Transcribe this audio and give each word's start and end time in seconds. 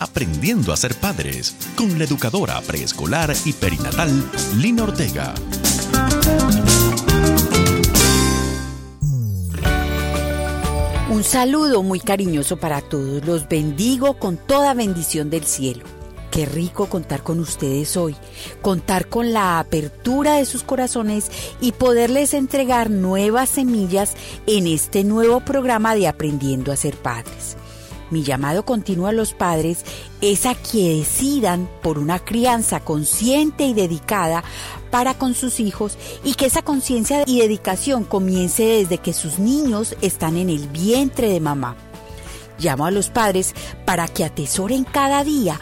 Aprendiendo 0.00 0.72
a 0.72 0.78
ser 0.78 0.94
padres 0.94 1.54
con 1.76 1.98
la 1.98 2.04
educadora 2.04 2.58
preescolar 2.62 3.34
y 3.44 3.52
perinatal 3.52 4.10
Lina 4.56 4.84
Ortega. 4.84 5.34
Un 11.10 11.22
saludo 11.22 11.82
muy 11.82 12.00
cariñoso 12.00 12.56
para 12.56 12.80
todos. 12.80 13.26
Los 13.26 13.46
bendigo 13.46 14.14
con 14.14 14.38
toda 14.38 14.72
bendición 14.72 15.28
del 15.28 15.44
cielo. 15.44 15.84
Qué 16.30 16.46
rico 16.46 16.86
contar 16.86 17.22
con 17.22 17.38
ustedes 17.38 17.98
hoy, 17.98 18.16
contar 18.62 19.08
con 19.08 19.34
la 19.34 19.58
apertura 19.58 20.36
de 20.36 20.46
sus 20.46 20.62
corazones 20.62 21.30
y 21.60 21.72
poderles 21.72 22.32
entregar 22.32 22.88
nuevas 22.88 23.50
semillas 23.50 24.14
en 24.46 24.66
este 24.66 25.04
nuevo 25.04 25.40
programa 25.40 25.94
de 25.94 26.08
Aprendiendo 26.08 26.72
a 26.72 26.76
ser 26.76 26.96
Padres. 26.96 27.58
Mi 28.10 28.24
llamado 28.24 28.64
continuo 28.64 29.06
a 29.06 29.12
los 29.12 29.34
padres 29.34 29.84
es 30.20 30.44
a 30.44 30.54
que 30.54 30.96
decidan 30.98 31.68
por 31.82 31.98
una 31.98 32.18
crianza 32.18 32.80
consciente 32.80 33.64
y 33.64 33.74
dedicada 33.74 34.42
para 34.90 35.14
con 35.14 35.34
sus 35.34 35.60
hijos 35.60 35.96
y 36.24 36.34
que 36.34 36.46
esa 36.46 36.62
conciencia 36.62 37.22
y 37.26 37.40
dedicación 37.40 38.04
comience 38.04 38.64
desde 38.64 38.98
que 38.98 39.12
sus 39.12 39.38
niños 39.38 39.96
están 40.00 40.36
en 40.36 40.50
el 40.50 40.66
vientre 40.68 41.28
de 41.28 41.40
mamá. 41.40 41.76
Llamo 42.58 42.84
a 42.84 42.90
los 42.90 43.08
padres 43.08 43.54
para 43.86 44.08
que 44.08 44.24
atesoren 44.24 44.84
cada 44.84 45.22
día 45.24 45.58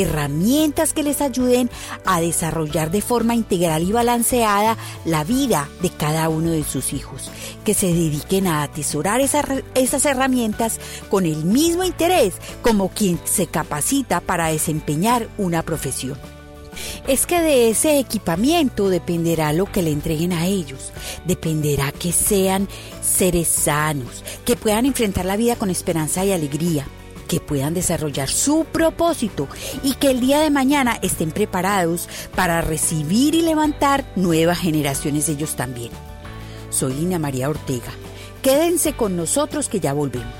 herramientas 0.00 0.92
que 0.92 1.02
les 1.02 1.20
ayuden 1.20 1.70
a 2.04 2.20
desarrollar 2.20 2.90
de 2.90 3.02
forma 3.02 3.34
integral 3.34 3.82
y 3.82 3.92
balanceada 3.92 4.76
la 5.04 5.24
vida 5.24 5.68
de 5.80 5.90
cada 5.90 6.28
uno 6.28 6.50
de 6.50 6.64
sus 6.64 6.92
hijos, 6.92 7.30
que 7.64 7.74
se 7.74 7.88
dediquen 7.88 8.46
a 8.46 8.62
atesorar 8.62 9.20
esas, 9.20 10.04
herramientas 10.06 10.78
con 11.08 11.26
el 11.26 11.44
mismo 11.44 11.84
interés 11.84 12.34
como 12.62 12.88
quien 12.88 13.20
se 13.24 13.46
capacita 13.46 14.20
para 14.20 14.48
desempeñar 14.48 15.28
una 15.38 15.62
profesión. 15.62 16.18
Es 17.06 17.26
que 17.26 17.40
de 17.40 17.68
ese 17.68 17.98
equipamiento 17.98 18.88
dependerá 18.88 19.52
lo 19.52 19.70
que 19.70 19.82
le 19.82 19.90
entreguen 19.90 20.32
a 20.32 20.46
ellos, 20.46 20.92
dependerá 21.26 21.92
que 21.92 22.12
sean 22.12 22.66
seres 23.02 23.48
sanos, 23.48 24.24
que 24.46 24.56
puedan 24.56 24.86
enfrentar 24.86 25.26
la 25.26 25.36
vida 25.36 25.56
con 25.56 25.68
esperanza 25.68 26.24
y 26.24 26.32
alegría, 26.32 26.86
que 27.26 27.40
puedan 27.40 27.74
desarrollar 27.74 28.28
su 28.28 28.64
propósito 28.64 29.48
y 29.82 29.94
que 29.94 30.10
el 30.10 30.20
día 30.20 30.40
de 30.40 30.50
mañana 30.50 30.98
estén 31.02 31.30
preparados 31.30 32.08
para 32.34 32.60
recibir 32.60 33.34
y 33.34 33.42
levantar 33.42 34.04
nuevas 34.16 34.58
generaciones 34.58 35.28
ellos 35.28 35.56
también. 35.56 35.90
Soy 36.70 36.94
Lina 36.94 37.18
María 37.18 37.48
Ortega. 37.48 37.92
Quédense 38.42 38.94
con 38.94 39.16
nosotros 39.16 39.68
que 39.68 39.80
ya 39.80 39.92
volvemos. 39.92 40.32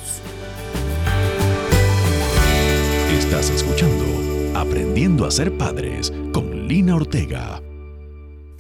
Estás 3.11 3.51
escuchando 3.51 4.13
Aprendiendo 4.55 5.27
a 5.27 5.31
ser 5.31 5.57
padres 5.57 6.13
con 6.33 6.69
Lina 6.69 6.95
Ortega. 6.95 7.63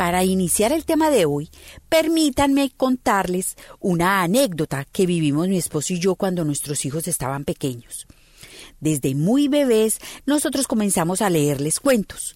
Para 0.03 0.25
iniciar 0.25 0.73
el 0.73 0.85
tema 0.85 1.11
de 1.11 1.27
hoy, 1.27 1.49
permítanme 1.89 2.73
contarles 2.77 3.57
una 3.79 4.23
anécdota 4.23 4.85
que 4.91 5.07
vivimos 5.07 5.47
mi 5.47 5.59
esposo 5.59 5.93
y 5.93 6.01
yo 6.01 6.17
cuando 6.17 6.45
nuestros 6.45 6.85
hijos 6.85 7.07
estaban 7.07 7.45
pequeños. 7.45 8.09
Desde 8.81 9.15
muy 9.15 9.47
bebés 9.47 10.01
nosotros 10.27 10.67
comenzamos 10.67 11.23
a 11.23 11.31
leerles 11.31 11.79
cuentos. 11.79 12.35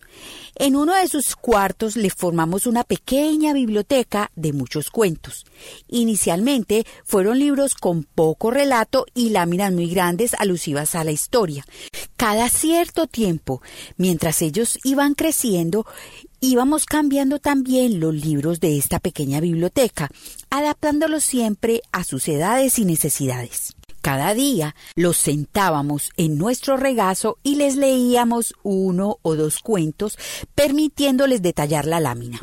En 0.54 0.76
uno 0.76 0.94
de 0.94 1.08
sus 1.08 1.34
cuartos 1.34 1.96
le 1.96 2.08
formamos 2.08 2.68
una 2.68 2.84
pequeña 2.84 3.52
biblioteca 3.52 4.30
de 4.36 4.52
muchos 4.52 4.88
cuentos. 4.90 5.44
Inicialmente 5.88 6.86
fueron 7.04 7.40
libros 7.40 7.74
con 7.74 8.04
poco 8.04 8.52
relato 8.52 9.06
y 9.12 9.30
láminas 9.30 9.72
muy 9.72 9.90
grandes 9.90 10.34
alusivas 10.34 10.94
a 10.94 11.02
la 11.02 11.10
historia. 11.10 11.66
Cada 12.16 12.48
cierto 12.48 13.08
tiempo, 13.08 13.60
mientras 13.96 14.40
ellos 14.40 14.78
iban 14.84 15.14
creciendo, 15.14 15.84
íbamos 16.40 16.86
cambiando 16.86 17.38
también 17.38 18.00
los 18.00 18.14
libros 18.14 18.60
de 18.60 18.78
esta 18.78 19.00
pequeña 19.00 19.40
biblioteca, 19.40 20.10
adaptándolos 20.50 21.24
siempre 21.24 21.82
a 21.92 22.04
sus 22.04 22.28
edades 22.28 22.78
y 22.78 22.84
necesidades. 22.84 23.74
Cada 24.02 24.34
día 24.34 24.76
los 24.94 25.16
sentábamos 25.16 26.10
en 26.16 26.38
nuestro 26.38 26.76
regazo 26.76 27.38
y 27.42 27.56
les 27.56 27.76
leíamos 27.76 28.54
uno 28.62 29.18
o 29.22 29.34
dos 29.34 29.58
cuentos, 29.58 30.16
permitiéndoles 30.54 31.42
detallar 31.42 31.86
la 31.86 31.98
lámina. 31.98 32.40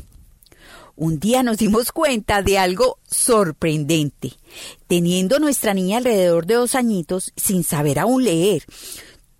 Un 0.95 1.19
día 1.19 1.41
nos 1.41 1.57
dimos 1.57 1.91
cuenta 1.91 2.43
de 2.43 2.59
algo 2.59 2.99
sorprendente. 3.09 4.33
Teniendo 4.87 5.39
nuestra 5.39 5.73
niña 5.73 5.97
alrededor 5.97 6.45
de 6.45 6.55
dos 6.55 6.75
añitos, 6.75 7.31
sin 7.35 7.63
saber 7.63 7.97
aún 7.97 8.23
leer, 8.23 8.63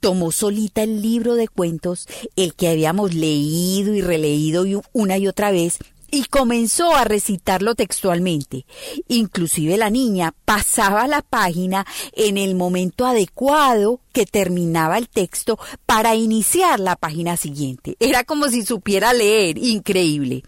tomó 0.04 0.34
solita 0.34 0.84
el 0.84 1.02
libro 1.02 1.36
de 1.36 1.48
cuentos, 1.48 2.10
el 2.36 2.56
que 2.56 2.68
habíamos 2.68 3.14
leído 3.14 3.96
y 3.96 4.02
releído 4.02 4.66
una 4.92 5.18
y 5.18 5.30
otra 5.30 5.50
vez, 5.50 5.78
y 6.12 6.26
comenzó 6.26 6.94
a 6.94 7.06
recitarlo 7.06 7.74
textualmente. 7.74 8.66
Inclusive 9.08 9.78
la 9.78 9.90
niña 9.90 10.34
pasaba 10.44 11.08
la 11.08 11.22
página 11.22 11.88
en 12.12 12.38
el 12.38 12.54
momento 12.54 13.06
adecuado 13.06 14.02
que 14.12 14.26
terminaba 14.26 14.98
el 14.98 15.08
texto 15.08 15.58
para 15.86 16.16
iniciar 16.16 16.82
la 16.82 16.98
página 16.98 17.38
siguiente. 17.38 17.96
Era 18.02 18.26
como 18.26 18.50
si 18.50 18.66
supiera 18.66 19.14
leer, 19.14 19.58
increíble. 19.58 20.44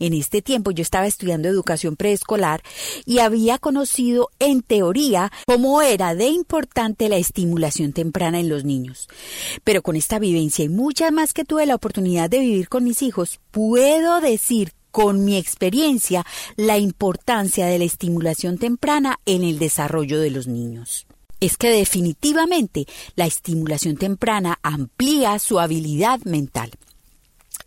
En 0.00 0.14
este 0.14 0.40
tiempo 0.40 0.70
yo 0.70 0.82
estaba 0.82 1.06
estudiando 1.06 1.48
educación 1.48 1.94
preescolar 1.94 2.62
y 3.04 3.18
había 3.18 3.58
conocido 3.58 4.30
en 4.38 4.62
teoría 4.62 5.30
cómo 5.46 5.82
era 5.82 6.14
de 6.14 6.28
importante 6.28 7.08
la 7.10 7.18
estimulación 7.18 7.92
temprana 7.92 8.40
en 8.40 8.48
los 8.48 8.64
niños. 8.64 9.08
Pero 9.62 9.82
con 9.82 9.96
esta 9.96 10.18
vivencia 10.18 10.64
y 10.64 10.70
muchas 10.70 11.12
más 11.12 11.34
que 11.34 11.44
tuve 11.44 11.66
la 11.66 11.74
oportunidad 11.74 12.30
de 12.30 12.40
vivir 12.40 12.68
con 12.68 12.82
mis 12.82 13.02
hijos, 13.02 13.40
puedo 13.50 14.20
decir 14.22 14.72
con 14.90 15.24
mi 15.24 15.36
experiencia 15.36 16.24
la 16.56 16.78
importancia 16.78 17.66
de 17.66 17.78
la 17.78 17.84
estimulación 17.84 18.58
temprana 18.58 19.20
en 19.26 19.44
el 19.44 19.58
desarrollo 19.58 20.18
de 20.18 20.30
los 20.30 20.46
niños. 20.46 21.06
Es 21.40 21.56
que 21.56 21.68
definitivamente 21.68 22.86
la 23.16 23.26
estimulación 23.26 23.96
temprana 23.96 24.58
amplía 24.62 25.38
su 25.38 25.60
habilidad 25.60 26.20
mental. 26.24 26.70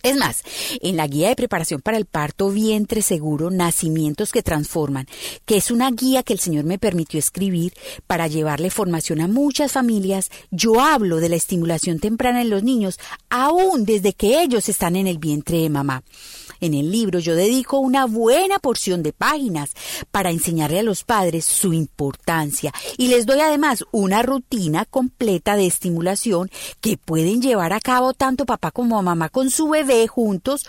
Es 0.03 0.17
más, 0.17 0.43
en 0.81 0.97
la 0.97 1.07
guía 1.07 1.29
de 1.29 1.37
preparación 1.37 1.79
para 1.79 1.95
el 1.95 2.05
parto 2.05 2.49
vientre 2.49 3.01
seguro, 3.01 3.49
nacimientos 3.49 4.33
que 4.33 4.43
transforman, 4.43 5.07
que 5.45 5.55
es 5.55 5.71
una 5.71 5.89
guía 5.91 6.23
que 6.23 6.33
el 6.33 6.39
Señor 6.39 6.65
me 6.65 6.77
permitió 6.77 7.19
escribir 7.19 7.71
para 8.05 8.27
llevarle 8.27 8.69
formación 8.69 9.21
a 9.21 9.29
muchas 9.29 9.71
familias, 9.71 10.29
yo 10.51 10.81
hablo 10.81 11.21
de 11.21 11.29
la 11.29 11.37
estimulación 11.37 11.99
temprana 11.99 12.41
en 12.41 12.49
los 12.49 12.63
niños, 12.63 12.99
aún 13.29 13.85
desde 13.85 14.11
que 14.11 14.41
ellos 14.41 14.67
están 14.67 14.97
en 14.97 15.07
el 15.07 15.19
vientre 15.19 15.59
de 15.59 15.69
mamá. 15.69 16.03
En 16.63 16.73
el 16.73 16.93
libro 16.93 17.19
yo 17.19 17.35
dedico 17.35 17.79
una 17.79 18.05
buena 18.05 18.57
porción 18.57 19.03
de 19.03 19.11
páginas 19.11 19.73
para 20.11 20.31
enseñarle 20.31 20.79
a 20.79 20.83
los 20.83 21.03
padres 21.03 21.43
su 21.43 21.73
importancia 21.73 22.71
y 22.97 23.09
les 23.09 23.25
doy 23.25 23.41
además 23.41 23.83
una 23.91 24.23
rutina 24.23 24.85
completa 24.85 25.57
de 25.57 25.67
estimulación 25.67 26.49
que 26.79 26.95
pueden 26.95 27.41
llevar 27.41 27.73
a 27.73 27.81
cabo 27.81 28.13
tanto 28.13 28.45
papá 28.45 28.71
como 28.71 29.03
mamá 29.03 29.27
con 29.27 29.49
su 29.49 29.67
bebé 29.67 30.07
juntos 30.07 30.65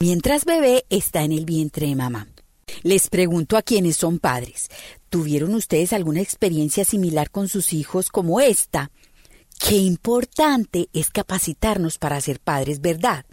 mientras 0.00 0.46
bebé 0.46 0.84
está 0.90 1.22
en 1.22 1.30
el 1.30 1.44
vientre 1.44 1.86
de 1.86 1.94
mamá. 1.94 2.26
Les 2.82 3.08
pregunto 3.08 3.56
a 3.56 3.62
quienes 3.62 3.96
son 3.96 4.18
padres, 4.18 4.68
¿tuvieron 5.10 5.54
ustedes 5.54 5.92
alguna 5.92 6.22
experiencia 6.22 6.84
similar 6.84 7.30
con 7.30 7.46
sus 7.46 7.72
hijos 7.72 8.08
como 8.08 8.40
esta? 8.40 8.90
Qué 9.60 9.76
importante 9.76 10.88
es 10.92 11.10
capacitarnos 11.10 11.98
para 11.98 12.20
ser 12.20 12.40
padres, 12.40 12.80
¿verdad? 12.80 13.24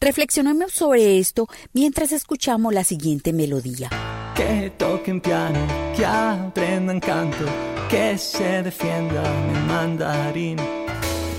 Reflexionemos 0.00 0.72
sobre 0.72 1.18
esto 1.18 1.48
mientras 1.72 2.12
escuchamos 2.12 2.72
la 2.72 2.84
siguiente 2.84 3.32
melodía. 3.32 3.90
Que 4.34 4.72
toquen 4.76 5.20
piano, 5.20 5.58
que 5.96 6.04
aprendan 6.04 7.00
canto, 7.00 7.44
que 7.88 8.16
se 8.18 8.62
defiendan 8.62 9.56
en 9.56 9.66
mandarín. 9.66 10.56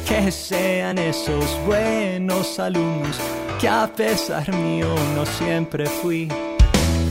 Que 0.08 0.32
sean 0.32 0.98
esos 0.98 1.46
buenos 1.66 2.60
alumnos 2.60 3.20
que 3.60 3.68
a 3.68 3.88
pesar 3.94 4.52
mío 4.54 4.88
no 5.16 5.26
siempre 5.26 5.86
fui. 5.86 6.28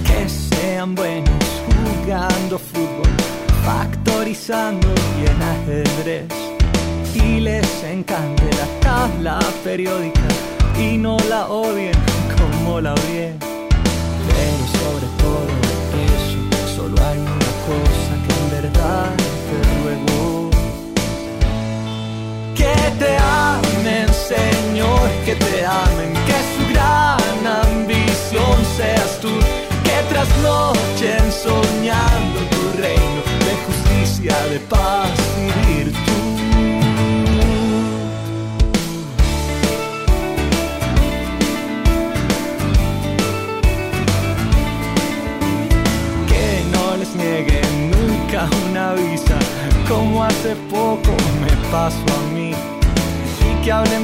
Que 0.04 0.28
sean 0.28 0.94
buenos 0.94 1.44
jugando 1.66 2.58
fútbol, 2.58 3.10
factorizando 3.64 4.88
y 5.20 5.26
en 5.30 5.42
ajedrez. 5.42 6.26
Y 7.14 7.40
les 7.40 7.84
encante 7.84 8.44
la 8.44 8.80
tabla 8.80 9.38
periódica 9.62 10.28
y 10.78 10.96
no 10.96 11.16
la 11.28 11.46
odien 11.48 11.92
como 12.38 12.80
la 12.80 12.94
odié. 12.94 13.34
Pero 14.28 14.64
sobre 14.78 15.06
todo 15.22 15.48
eso, 16.14 16.76
solo 16.76 16.96
hay 17.04 17.18
una 17.18 17.52
cosa 17.68 18.12
que 18.24 18.32
en 18.40 18.62
verdad 18.62 19.12
te 19.48 19.56
ruego. 19.82 20.50
Que 22.54 22.76
te 22.98 23.16
amen, 23.18 24.08
Señor, 24.12 25.08
que 25.24 25.34
te 25.34 25.66
amen, 25.66 26.12
que 26.26 26.38
su 26.54 26.72
gran 26.72 27.40
ambición 27.64 28.56
seas 28.76 29.18
tú, 29.20 29.30
que 29.84 29.96
trasnochen 30.08 31.32
soñando 31.32 32.38
tu 32.52 32.80
reino 32.80 33.20
de 33.46 33.54
justicia, 33.66 34.36
de 34.50 34.60
paz 34.60 35.10
y 35.38 35.84
virtud. 35.84 36.07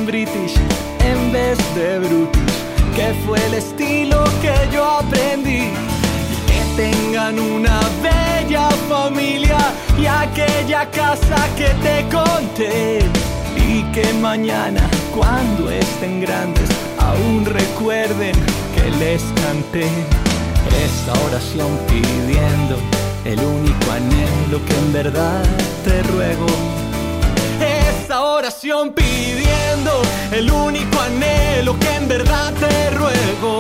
British 0.07 0.55
en 1.01 1.33
vez 1.33 1.59
de 1.75 1.99
brutish, 1.99 2.57
que 2.95 3.15
fue 3.27 3.39
el 3.47 3.55
estilo 3.55 4.25
que 4.41 4.55
yo 4.73 4.85
aprendí. 4.85 5.71
Que 6.47 6.83
tengan 6.83 7.39
una 7.39 7.81
bella 8.03 8.71
familia 8.89 9.59
y 9.99 10.07
aquella 10.07 10.91
casa 10.91 11.49
que 11.57 11.69
te 11.83 12.05
conté. 12.15 12.99
Y 13.57 13.83
que 13.93 14.13
mañana, 14.15 14.89
cuando 15.15 15.71
estén 15.71 16.21
grandes, 16.21 16.69
aún 16.99 17.45
recuerden 17.45 18.35
que 18.75 18.91
les 18.99 19.23
canté 19.43 19.89
esta 20.85 21.13
oración 21.27 21.71
pidiendo 21.89 22.77
el 23.25 23.39
único 23.39 23.93
anhelo 23.93 24.65
que 24.67 24.75
en 24.77 24.93
verdad 24.93 25.43
te 25.85 26.03
ruego. 26.05 26.47
Esta 27.61 28.23
oración 28.23 28.93
pidiendo 28.93 29.44
el 30.33 30.51
único 30.51 31.01
anhelo 31.01 31.79
que 31.79 31.95
en 31.95 32.09
verdad 32.09 32.53
te 32.55 32.91
ruego. 32.91 33.59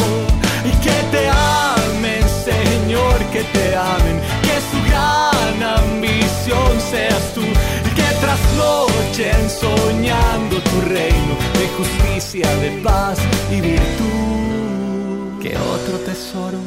Y 0.64 0.70
que 0.84 0.96
te 1.12 1.28
amen, 1.28 2.24
Señor, 2.44 3.18
que 3.32 3.42
te 3.44 3.76
amen, 3.76 4.20
que 4.42 4.56
su 4.70 4.78
gran 4.88 5.80
ambición 5.80 6.80
seas 6.90 7.34
tú. 7.34 7.42
Y 7.42 7.90
que 7.94 8.08
trasnochen 8.24 9.50
soñando 9.50 10.56
tu 10.70 10.80
reino 10.88 11.34
de 11.58 11.66
justicia, 11.78 12.48
de 12.56 12.70
paz 12.82 13.18
y 13.50 13.60
virtud. 13.60 15.42
Que 15.42 15.56
otro 15.56 15.98
tesoro 15.98 16.58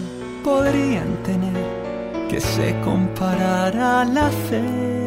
podrían 0.44 1.24
tener 1.24 1.88
que 2.30 2.40
se 2.40 2.80
comparara 2.82 4.02
a 4.02 4.06
la 4.06 4.30
fe. 4.30 5.07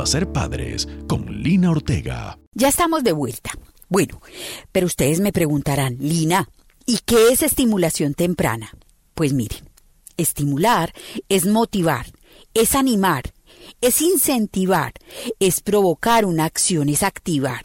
A 0.00 0.06
ser 0.06 0.32
padres 0.32 0.88
con 1.06 1.42
Lina 1.42 1.70
Ortega. 1.70 2.38
Ya 2.54 2.68
estamos 2.68 3.04
de 3.04 3.12
vuelta. 3.12 3.50
Bueno, 3.90 4.22
pero 4.72 4.86
ustedes 4.86 5.20
me 5.20 5.30
preguntarán, 5.30 5.98
Lina, 5.98 6.48
¿y 6.86 7.00
qué 7.04 7.28
es 7.28 7.42
estimulación 7.42 8.14
temprana? 8.14 8.70
Pues 9.12 9.34
miren, 9.34 9.68
estimular 10.16 10.94
es 11.28 11.44
motivar, 11.44 12.06
es 12.54 12.74
animar, 12.74 13.34
es 13.82 14.00
incentivar, 14.00 14.94
es 15.38 15.60
provocar 15.60 16.24
una 16.24 16.46
acción, 16.46 16.88
es 16.88 17.02
activar. 17.02 17.60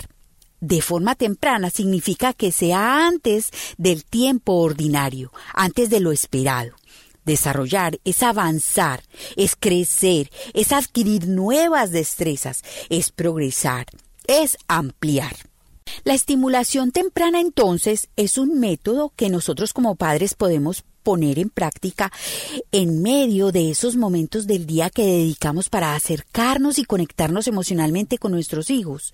De 0.59 0.81
forma 0.81 1.15
temprana 1.15 1.69
significa 1.69 2.33
que 2.33 2.51
sea 2.51 3.07
antes 3.07 3.51
del 3.77 4.03
tiempo 4.03 4.55
ordinario, 4.55 5.31
antes 5.53 5.89
de 5.89 6.01
lo 6.01 6.11
esperado. 6.11 6.75
Desarrollar 7.25 8.00
es 8.06 8.24
avanzar, 8.24 9.04
es 9.36 9.56
crecer, 9.56 10.30
es 10.54 10.72
adquirir 10.72 11.27
nuevas 11.27 11.92
destrezas, 11.92 12.63
es 12.89 13.12
progresar, 13.12 13.88
es 14.27 14.57
ampliar. 14.68 15.36
La 16.04 16.13
estimulación 16.13 16.92
temprana 16.92 17.39
entonces 17.39 18.10
es 18.16 18.38
un 18.38 18.60
método 18.60 19.12
que 19.16 19.30
nosotros 19.30 19.74
como 19.74 19.95
padres 19.95 20.33
podemos 20.33 20.83
poner 21.06 21.38
en 21.38 21.50
práctica 21.50 22.12
en 22.72 23.04
medio 23.04 23.52
de 23.52 23.69
esos 23.69 23.96
momentos 23.96 24.48
del 24.48 24.66
día 24.66 24.90
que 24.90 25.06
dedicamos 25.06 25.69
para 25.69 25.94
acercarnos 25.94 26.80
y 26.80 26.84
conectarnos 26.84 27.48
emocionalmente 27.48 28.18
con 28.18 28.31
nuestros 28.31 28.72
hijos. 28.72 29.13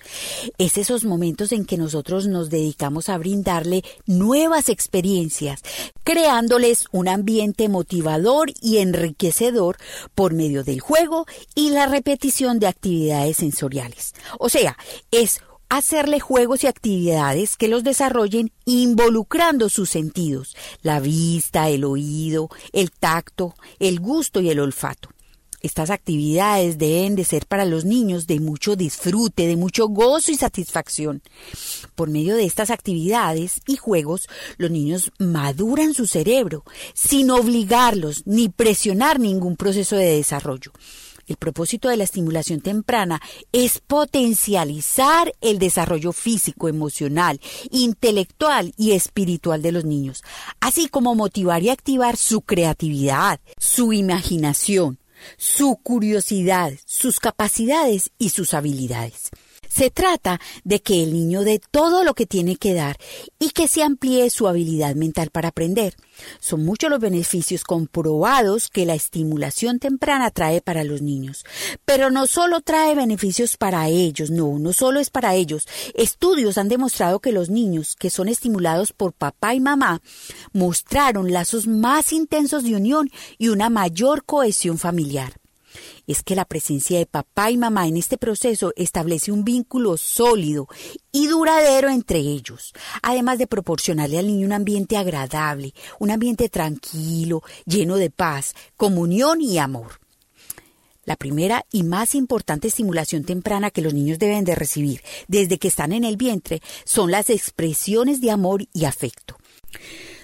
Es 0.57 0.77
esos 0.77 1.03
momentos 1.03 1.51
en 1.51 1.65
que 1.65 1.77
nosotros 1.77 2.27
nos 2.27 2.49
dedicamos 2.49 3.09
a 3.09 3.17
brindarle 3.17 3.83
nuevas 4.05 4.69
experiencias, 4.69 5.63
creándoles 6.05 6.85
un 6.93 7.09
ambiente 7.09 7.67
motivador 7.67 8.51
y 8.61 8.77
enriquecedor 8.77 9.75
por 10.15 10.33
medio 10.33 10.63
del 10.63 10.79
juego 10.79 11.25
y 11.55 11.71
la 11.71 11.87
repetición 11.87 12.59
de 12.59 12.67
actividades 12.67 13.35
sensoriales. 13.37 14.13
O 14.39 14.47
sea, 14.47 14.77
es 15.11 15.41
hacerle 15.71 16.19
juegos 16.19 16.65
y 16.65 16.67
actividades 16.67 17.55
que 17.55 17.69
los 17.69 17.85
desarrollen 17.85 18.51
involucrando 18.65 19.69
sus 19.69 19.89
sentidos, 19.89 20.57
la 20.81 20.99
vista, 20.99 21.69
el 21.69 21.85
oído, 21.85 22.49
el 22.73 22.91
tacto, 22.91 23.55
el 23.79 24.01
gusto 24.01 24.41
y 24.41 24.49
el 24.49 24.59
olfato. 24.59 25.09
Estas 25.61 25.89
actividades 25.91 26.77
deben 26.77 27.15
de 27.15 27.23
ser 27.23 27.45
para 27.45 27.63
los 27.63 27.85
niños 27.85 28.27
de 28.27 28.41
mucho 28.41 28.75
disfrute, 28.75 29.47
de 29.47 29.55
mucho 29.55 29.87
gozo 29.87 30.33
y 30.33 30.35
satisfacción. 30.35 31.21
Por 31.95 32.09
medio 32.09 32.35
de 32.35 32.45
estas 32.45 32.69
actividades 32.69 33.61
y 33.65 33.77
juegos, 33.77 34.27
los 34.57 34.71
niños 34.71 35.11
maduran 35.19 35.93
su 35.93 36.05
cerebro 36.05 36.65
sin 36.93 37.31
obligarlos 37.31 38.23
ni 38.25 38.49
presionar 38.49 39.21
ningún 39.21 39.55
proceso 39.55 39.95
de 39.95 40.17
desarrollo. 40.17 40.73
El 41.31 41.37
propósito 41.37 41.87
de 41.87 41.95
la 41.95 42.03
estimulación 42.03 42.59
temprana 42.59 43.21
es 43.53 43.79
potencializar 43.79 45.33
el 45.39 45.59
desarrollo 45.59 46.11
físico, 46.11 46.67
emocional, 46.67 47.39
intelectual 47.69 48.73
y 48.75 48.91
espiritual 48.91 49.61
de 49.61 49.71
los 49.71 49.85
niños, 49.85 50.25
así 50.59 50.89
como 50.89 51.15
motivar 51.15 51.63
y 51.63 51.69
activar 51.69 52.17
su 52.17 52.41
creatividad, 52.41 53.39
su 53.57 53.93
imaginación, 53.93 54.99
su 55.37 55.77
curiosidad, 55.77 56.73
sus 56.85 57.21
capacidades 57.21 58.11
y 58.17 58.31
sus 58.31 58.53
habilidades. 58.53 59.29
Se 59.73 59.89
trata 59.89 60.41
de 60.65 60.81
que 60.81 61.01
el 61.01 61.13
niño 61.13 61.45
dé 61.45 61.61
todo 61.71 62.03
lo 62.03 62.13
que 62.13 62.25
tiene 62.25 62.57
que 62.57 62.73
dar 62.73 62.97
y 63.39 63.51
que 63.51 63.69
se 63.69 63.83
amplíe 63.83 64.29
su 64.29 64.49
habilidad 64.49 64.95
mental 64.95 65.29
para 65.29 65.47
aprender. 65.47 65.95
Son 66.41 66.65
muchos 66.65 66.89
los 66.89 66.99
beneficios 66.99 67.63
comprobados 67.63 68.67
que 68.67 68.85
la 68.85 68.95
estimulación 68.95 69.79
temprana 69.79 70.29
trae 70.29 70.59
para 70.59 70.83
los 70.83 71.01
niños. 71.01 71.45
Pero 71.85 72.11
no 72.11 72.27
solo 72.27 72.59
trae 72.59 72.95
beneficios 72.95 73.55
para 73.55 73.87
ellos, 73.87 74.29
no, 74.29 74.59
no 74.59 74.73
solo 74.73 74.99
es 74.99 75.09
para 75.09 75.35
ellos. 75.35 75.69
Estudios 75.93 76.57
han 76.57 76.67
demostrado 76.67 77.21
que 77.21 77.31
los 77.31 77.49
niños 77.49 77.95
que 77.95 78.09
son 78.09 78.27
estimulados 78.27 78.91
por 78.91 79.13
papá 79.13 79.55
y 79.55 79.61
mamá 79.61 80.01
mostraron 80.51 81.31
lazos 81.31 81.65
más 81.65 82.11
intensos 82.11 82.63
de 82.63 82.75
unión 82.75 83.09
y 83.37 83.47
una 83.47 83.69
mayor 83.69 84.25
cohesión 84.25 84.77
familiar 84.77 85.40
es 86.07 86.23
que 86.23 86.35
la 86.35 86.45
presencia 86.45 86.97
de 86.97 87.05
papá 87.05 87.51
y 87.51 87.57
mamá 87.57 87.87
en 87.87 87.97
este 87.97 88.17
proceso 88.17 88.73
establece 88.75 89.31
un 89.31 89.43
vínculo 89.43 89.97
sólido 89.97 90.67
y 91.11 91.27
duradero 91.27 91.89
entre 91.89 92.19
ellos, 92.19 92.73
además 93.01 93.37
de 93.37 93.47
proporcionarle 93.47 94.19
al 94.19 94.27
niño 94.27 94.45
un 94.45 94.53
ambiente 94.53 94.97
agradable, 94.97 95.73
un 95.99 96.11
ambiente 96.11 96.49
tranquilo, 96.49 97.43
lleno 97.65 97.97
de 97.97 98.09
paz, 98.09 98.53
comunión 98.77 99.41
y 99.41 99.57
amor. 99.57 99.99
La 101.03 101.15
primera 101.15 101.65
y 101.71 101.83
más 101.83 102.13
importante 102.13 102.67
estimulación 102.67 103.23
temprana 103.23 103.71
que 103.71 103.81
los 103.81 103.93
niños 103.93 104.19
deben 104.19 104.45
de 104.45 104.55
recibir 104.55 105.01
desde 105.27 105.57
que 105.57 105.67
están 105.67 105.93
en 105.93 106.03
el 106.03 106.15
vientre 106.15 106.61
son 106.85 107.09
las 107.09 107.29
expresiones 107.29 108.21
de 108.21 108.29
amor 108.29 108.65
y 108.71 108.85
afecto. 108.85 109.37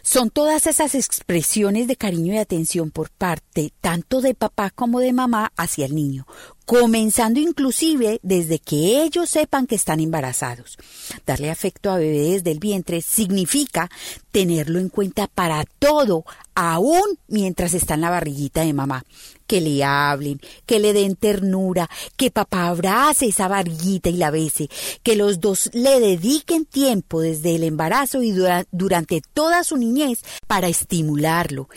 Son 0.09 0.29
todas 0.29 0.67
esas 0.67 0.95
expresiones 0.95 1.85
de 1.87 1.97
cariño 1.97 2.33
y 2.33 2.37
atención 2.37 2.91
por 2.91 3.09
parte 3.09 3.73
tanto 3.81 4.21
de 4.21 4.35
papá 4.35 4.69
como 4.69 5.01
de 5.01 5.11
mamá 5.11 5.51
hacia 5.57 5.85
el 5.85 5.95
niño, 5.95 6.25
comenzando 6.67 7.39
inclusive 7.39 8.19
desde 8.23 8.59
que 8.59 9.01
ellos 9.01 9.29
sepan 9.29 9.67
que 9.67 9.75
están 9.75 10.01
embarazados. 10.01 10.77
Darle 11.25 11.49
afecto 11.49 11.89
a 11.89 11.97
bebé 11.97 12.33
desde 12.33 12.51
el 12.51 12.59
vientre 12.59 13.01
significa 13.01 13.89
tenerlo 14.31 14.77
en 14.77 14.89
cuenta 14.89 15.27
para 15.27 15.63
todo, 15.79 16.25
aún 16.55 17.19
mientras 17.29 17.73
está 17.73 17.93
en 17.93 18.01
la 18.01 18.09
barriguita 18.09 18.65
de 18.65 18.73
mamá. 18.73 19.05
Que 19.47 19.61
le 19.61 19.81
hablen, 19.81 20.41
que 20.65 20.81
le 20.81 20.91
den 20.91 21.15
ternura, 21.15 21.89
que 22.17 22.31
papá 22.31 22.67
abrace 22.67 23.27
esa 23.27 23.47
barriguita 23.47 24.09
y 24.09 24.17
la 24.17 24.29
bese, 24.29 24.69
que 25.03 25.15
los 25.15 25.39
dos 25.39 25.69
le 25.71 26.01
dediquen 26.01 26.65
tiempo 26.65 27.21
desde 27.21 27.55
el 27.55 27.63
embarazo 27.63 28.21
y 28.23 28.33
durante 28.71 29.21
toda 29.33 29.63
su 29.63 29.77
niñez 29.77 30.19
para 30.47 30.67
estimularlo, 30.67 31.69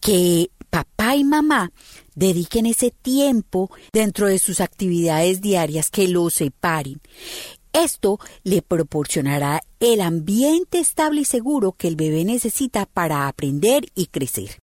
que 0.00 0.50
papá 0.70 1.16
y 1.16 1.24
mamá 1.24 1.72
dediquen 2.14 2.66
ese 2.66 2.90
tiempo 2.90 3.70
dentro 3.92 4.28
de 4.28 4.38
sus 4.38 4.60
actividades 4.60 5.40
diarias 5.40 5.90
que 5.90 6.08
lo 6.08 6.30
separen. 6.30 7.00
Esto 7.72 8.18
le 8.42 8.62
proporcionará 8.62 9.60
el 9.78 10.00
ambiente 10.00 10.80
estable 10.80 11.20
y 11.20 11.24
seguro 11.24 11.72
que 11.72 11.88
el 11.88 11.96
bebé 11.96 12.24
necesita 12.24 12.86
para 12.86 13.28
aprender 13.28 13.84
y 13.94 14.06
crecer. 14.06 14.58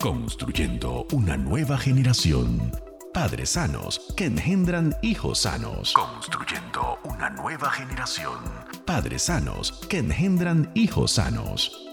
Construyendo 0.00 1.06
una 1.12 1.36
nueva 1.36 1.78
generación. 1.78 2.72
Padres 3.12 3.50
sanos 3.50 4.00
que 4.16 4.24
engendran 4.24 4.96
hijos 5.02 5.40
sanos. 5.40 5.92
Construyendo 5.92 6.98
una 7.04 7.28
nueva 7.28 7.70
generación. 7.70 8.38
Padres 8.86 9.24
sanos 9.24 9.72
que 9.88 9.98
engendran 9.98 10.72
hijos 10.74 11.12
sanos. 11.12 11.91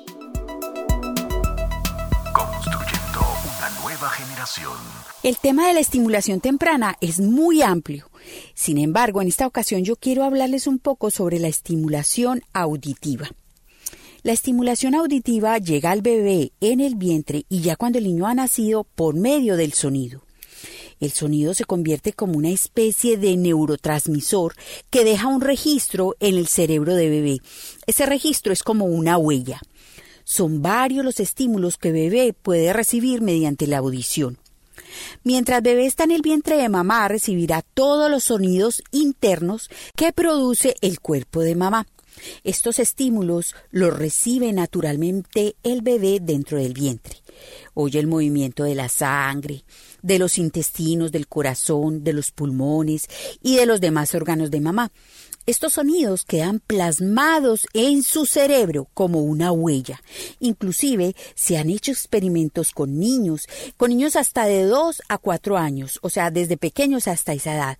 El 5.24 5.38
tema 5.38 5.68
de 5.68 5.74
la 5.74 5.80
estimulación 5.80 6.40
temprana 6.40 6.98
es 7.02 7.20
muy 7.20 7.62
amplio. 7.62 8.10
Sin 8.54 8.78
embargo, 8.78 9.22
en 9.22 9.28
esta 9.28 9.46
ocasión 9.46 9.84
yo 9.84 9.96
quiero 9.96 10.24
hablarles 10.24 10.66
un 10.66 10.80
poco 10.80 11.12
sobre 11.12 11.40
la 11.40 11.50
estimulación 11.50 12.42
auditiva. 12.54 13.30
La 14.24 14.32
estimulación 14.32 14.96
auditiva 14.96 15.58
llega 15.58 15.92
al 15.92 16.02
bebé 16.02 16.52
en 16.62 16.80
el 16.80 16.96
vientre 16.96 17.46
y 17.50 17.62
ya 17.62 17.76
cuando 17.76 18.00
el 18.00 18.06
niño 18.06 18.28
ha 18.28 18.34
nacido 18.34 18.84
por 18.84 19.16
medio 19.16 19.56
del 19.56 19.74
sonido. 19.74 20.24
El 21.00 21.12
sonido 21.12 21.54
se 21.54 21.66
convierte 21.66 22.12
como 22.14 22.38
una 22.38 22.50
especie 22.50 23.18
de 23.18 23.38
neurotransmisor 23.38 24.56
que 24.90 25.06
deja 25.06 25.28
un 25.28 25.42
registro 25.42 26.16
en 26.20 26.38
el 26.38 26.48
cerebro 26.48 26.96
de 26.96 27.10
bebé. 27.10 27.38
Ese 27.86 28.06
registro 28.06 28.52
es 28.52 28.64
como 28.64 28.86
una 28.86 29.18
huella. 29.18 29.62
Son 30.30 30.62
varios 30.62 31.04
los 31.04 31.20
estímulos 31.20 31.78
que 31.78 31.92
bebé 31.92 32.34
puede 32.34 32.72
recibir 32.72 33.20
mediante 33.20 33.66
la 33.66 33.80
audición. 33.80 34.38
Mientras 35.24 35.64
bebé 35.64 35.88
está 35.88 36.04
en 36.04 36.12
el 36.12 36.22
vientre 36.22 36.56
de 36.56 36.70
mamá, 36.70 37.08
recibirá 37.08 37.64
todos 37.74 38.12
los 38.12 38.26
sonidos 38.26 38.84
internos 38.92 39.72
que 39.96 40.14
produce 40.14 40.76
el 40.82 41.00
cuerpo 41.00 41.42
de 41.42 41.56
mamá. 41.56 41.88
Estos 42.44 42.78
estímulos 42.78 43.56
los 43.72 43.98
recibe 43.98 44.54
naturalmente 44.54 45.56
el 45.64 45.82
bebé 45.82 46.20
dentro 46.22 46.60
del 46.60 46.74
vientre. 46.74 47.16
Oye 47.74 48.00
el 48.00 48.06
movimiento 48.06 48.66
de 48.66 48.76
la 48.76 48.88
sangre, 48.88 49.64
de 50.04 50.20
los 50.20 50.38
intestinos, 50.38 51.12
del 51.12 51.28
corazón, 51.28 52.04
de 52.04 52.14
los 52.14 52.30
pulmones 52.30 53.08
y 53.42 53.56
de 53.56 53.66
los 53.66 53.82
demás 53.82 54.14
órganos 54.14 54.52
de 54.52 54.62
mamá. 54.62 54.92
Estos 55.50 55.74
sonidos 55.74 56.26
quedan 56.26 56.60
plasmados 56.60 57.66
en 57.74 58.04
su 58.04 58.28
cerebro 58.28 58.88
como 58.94 59.24
una 59.24 59.52
huella. 59.52 60.00
Inclusive 60.40 61.16
se 61.34 61.58
han 61.58 61.72
hecho 61.72 61.92
experimentos 61.92 62.70
con 62.70 63.00
niños, 63.00 63.48
con 63.76 63.90
niños 63.90 64.16
hasta 64.16 64.46
de 64.46 64.66
2 64.66 65.02
a 65.10 65.18
4 65.18 65.58
años, 65.58 65.98
o 66.04 66.12
sea, 66.12 66.30
desde 66.30 66.56
pequeños 66.56 67.08
hasta 67.08 67.34
esa 67.34 67.56
edad, 67.56 67.78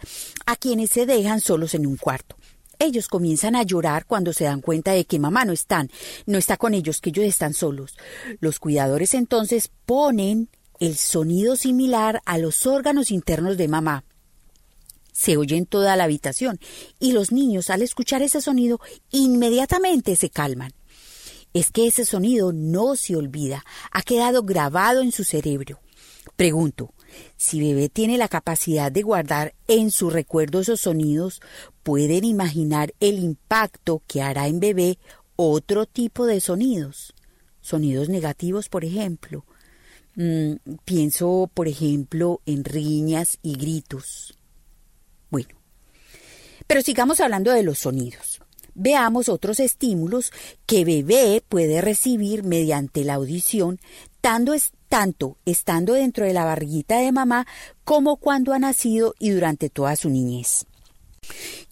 a 0.48 0.56
quienes 0.56 0.90
se 0.90 1.06
dejan 1.06 1.42
solos 1.42 1.76
en 1.76 1.86
un 1.86 1.98
cuarto. 1.98 2.38
Ellos 2.80 3.08
comienzan 3.08 3.56
a 3.56 3.62
llorar 3.62 4.08
cuando 4.08 4.34
se 4.34 4.46
dan 4.46 4.62
cuenta 4.62 4.94
de 4.94 5.06
que 5.06 5.20
mamá 5.20 5.46
no 5.46 5.54
están, 5.54 5.92
no 6.26 6.40
está 6.40 6.58
con 6.58 6.74
ellos, 6.74 7.00
que 7.02 7.12
ellos 7.12 7.26
están 7.26 7.54
solos. 7.54 8.00
Los 8.40 8.58
cuidadores 8.58 9.14
entonces 9.14 9.70
ponen 9.86 10.50
el 10.80 10.98
sonido 10.98 11.56
similar 11.56 12.24
a 12.26 12.40
los 12.40 12.66
órganos 12.66 13.12
internos 13.12 13.58
de 13.58 13.68
mamá 13.68 14.06
se 15.20 15.36
oye 15.36 15.58
en 15.58 15.66
toda 15.66 15.98
la 15.98 16.06
habitación 16.06 16.62
y 16.98 17.12
los 17.12 17.34
niños 17.34 17.70
al 17.70 17.82
escuchar 17.82 18.22
ese 18.22 18.40
sonido 18.40 18.80
inmediatamente 19.12 20.16
se 20.16 20.30
calman. 20.30 20.72
Es 21.54 21.72
que 21.72 21.88
ese 21.88 22.06
sonido 22.06 22.54
no 22.54 22.96
se 22.96 23.18
olvida, 23.18 23.66
ha 23.92 24.02
quedado 24.02 24.44
grabado 24.44 25.02
en 25.02 25.12
su 25.12 25.26
cerebro. 25.26 25.82
Pregunto, 26.38 26.94
si 27.36 27.60
bebé 27.60 27.90
tiene 27.90 28.18
la 28.18 28.30
capacidad 28.30 28.94
de 28.94 29.02
guardar 29.02 29.56
en 29.68 29.92
su 29.92 30.10
recuerdo 30.10 30.62
esos 30.62 30.80
sonidos, 30.80 31.42
¿pueden 31.84 32.24
imaginar 32.24 32.94
el 33.02 33.20
impacto 33.20 34.02
que 34.08 34.22
hará 34.22 34.48
en 34.48 34.62
bebé 34.62 35.00
otro 35.36 35.86
tipo 35.86 36.28
de 36.28 36.40
sonidos? 36.40 37.14
Sonidos 37.60 38.08
negativos, 38.08 38.70
por 38.70 38.86
ejemplo. 38.86 39.44
Mm, 40.16 40.54
pienso, 40.86 41.52
por 41.54 41.68
ejemplo, 41.68 42.42
en 42.46 42.64
riñas 42.64 43.38
y 43.42 43.58
gritos. 43.58 44.39
Bueno, 45.30 45.50
pero 46.68 46.82
sigamos 46.82 47.20
hablando 47.20 47.52
de 47.52 47.64
los 47.64 47.80
sonidos. 47.80 48.40
Veamos 48.76 49.28
otros 49.28 49.60
estímulos 49.60 50.32
que 50.66 50.86
bebé 50.86 51.44
puede 51.50 51.82
recibir 51.82 52.44
mediante 52.44 53.04
la 53.04 53.16
audición, 53.16 53.80
tanto, 54.22 54.54
tanto 54.88 55.38
estando 55.46 55.94
dentro 55.94 56.26
de 56.26 56.34
la 56.34 56.46
barriguita 56.46 57.00
de 57.00 57.12
mamá 57.12 57.46
como 57.84 58.18
cuando 58.18 58.54
ha 58.54 58.60
nacido 58.60 59.16
y 59.20 59.32
durante 59.32 59.70
toda 59.70 59.96
su 59.96 60.10
niñez. 60.10 60.66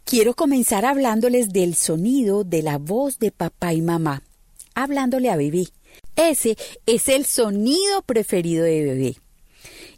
Quiero 0.03 0.35
comenzar 0.35 0.85
hablándoles 0.85 1.49
del 1.49 1.75
sonido 1.75 2.43
de 2.43 2.61
la 2.61 2.77
voz 2.77 3.19
de 3.19 3.31
papá 3.31 3.73
y 3.73 3.81
mamá, 3.81 4.23
hablándole 4.75 5.29
a 5.29 5.37
bebé. 5.37 5.67
Ese 6.15 6.57
es 6.85 7.07
el 7.07 7.25
sonido 7.25 8.01
preferido 8.01 8.63
de 8.63 8.83
bebé. 8.83 9.15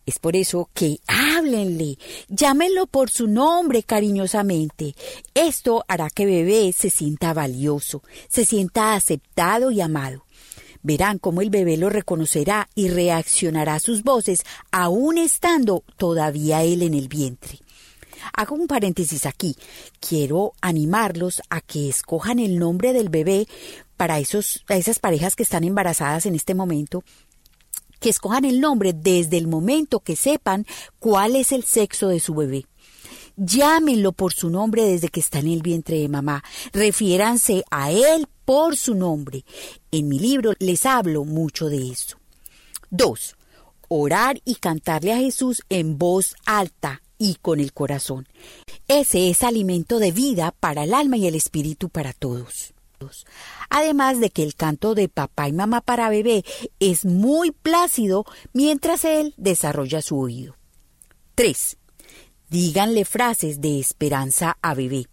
Es 0.09 0.17
por 0.17 0.35
eso 0.35 0.71
que 0.73 1.01
háblenle, 1.05 1.99
llámenlo 2.29 2.87
por 2.87 3.11
su 3.11 3.27
nombre 3.27 3.83
cariñosamente. 3.83 4.95
Esto 5.35 5.85
hará 5.87 6.09
que 6.09 6.25
bebé 6.25 6.73
se 6.73 6.89
sienta 6.89 7.31
valioso, 7.31 8.01
se 8.27 8.43
sienta 8.43 8.95
aceptado 8.95 9.69
y 9.69 9.81
amado. 9.81 10.25
Verán 10.81 11.19
cómo 11.19 11.41
el 11.41 11.51
bebé 11.51 11.77
lo 11.77 11.91
reconocerá 11.91 12.69
y 12.73 12.87
reaccionará 12.87 13.75
a 13.75 13.79
sus 13.79 14.01
voces, 14.01 14.41
aún 14.71 15.19
estando 15.19 15.83
todavía 15.95 16.63
él 16.63 16.81
en 16.81 16.95
el 16.95 17.07
vientre. 17.07 17.59
Hago 18.33 18.55
un 18.55 18.65
paréntesis 18.65 19.27
aquí. 19.27 19.55
Quiero 19.99 20.53
animarlos 20.59 21.39
a 21.51 21.61
que 21.61 21.87
escojan 21.87 22.39
el 22.39 22.57
nombre 22.57 22.93
del 22.93 23.09
bebé 23.09 23.47
para 23.95 24.17
esos, 24.17 24.65
esas 24.69 24.97
parejas 24.97 25.35
que 25.35 25.43
están 25.43 25.65
embarazadas 25.65 26.25
en 26.25 26.33
este 26.33 26.55
momento 26.55 27.03
que 27.99 28.09
escojan 28.09 28.45
el 28.45 28.59
nombre 28.59 28.93
desde 28.93 29.37
el 29.37 29.47
momento 29.47 29.99
que 29.99 30.15
sepan 30.15 30.65
cuál 30.99 31.35
es 31.35 31.51
el 31.51 31.63
sexo 31.63 32.09
de 32.09 32.19
su 32.19 32.33
bebé. 32.33 32.65
Llámenlo 33.35 34.11
por 34.11 34.33
su 34.33 34.49
nombre 34.49 34.83
desde 34.83 35.07
que 35.07 35.21
está 35.21 35.39
en 35.39 35.47
el 35.47 35.61
vientre 35.61 35.97
de 35.99 36.09
mamá. 36.09 36.43
Refiéranse 36.73 37.63
a 37.71 37.91
él 37.91 38.27
por 38.43 38.75
su 38.75 38.95
nombre. 38.95 39.45
En 39.91 40.09
mi 40.09 40.19
libro 40.19 40.53
les 40.59 40.85
hablo 40.85 41.23
mucho 41.23 41.69
de 41.69 41.89
eso. 41.89 42.17
2. 42.89 43.35
Orar 43.87 44.41
y 44.43 44.55
cantarle 44.55 45.13
a 45.13 45.17
Jesús 45.17 45.63
en 45.69 45.97
voz 45.97 46.35
alta 46.45 47.01
y 47.17 47.35
con 47.35 47.59
el 47.59 47.71
corazón. 47.71 48.27
Ese 48.87 49.29
es 49.29 49.43
alimento 49.43 49.99
de 49.99 50.11
vida 50.11 50.53
para 50.59 50.83
el 50.83 50.93
alma 50.93 51.15
y 51.15 51.27
el 51.27 51.35
espíritu 51.35 51.89
para 51.89 52.13
todos. 52.13 52.73
Además 53.69 54.19
de 54.19 54.29
que 54.29 54.43
el 54.43 54.55
canto 54.55 54.95
de 54.95 55.09
papá 55.09 55.47
y 55.47 55.53
mamá 55.53 55.81
para 55.81 56.09
bebé 56.09 56.43
es 56.79 57.05
muy 57.05 57.51
plácido 57.51 58.25
mientras 58.53 59.05
él 59.05 59.33
desarrolla 59.37 60.01
su 60.01 60.19
oído. 60.19 60.55
3. 61.35 61.77
Díganle 62.49 63.05
frases 63.05 63.61
de 63.61 63.79
esperanza 63.79 64.57
a 64.61 64.73
bebé. 64.73 65.07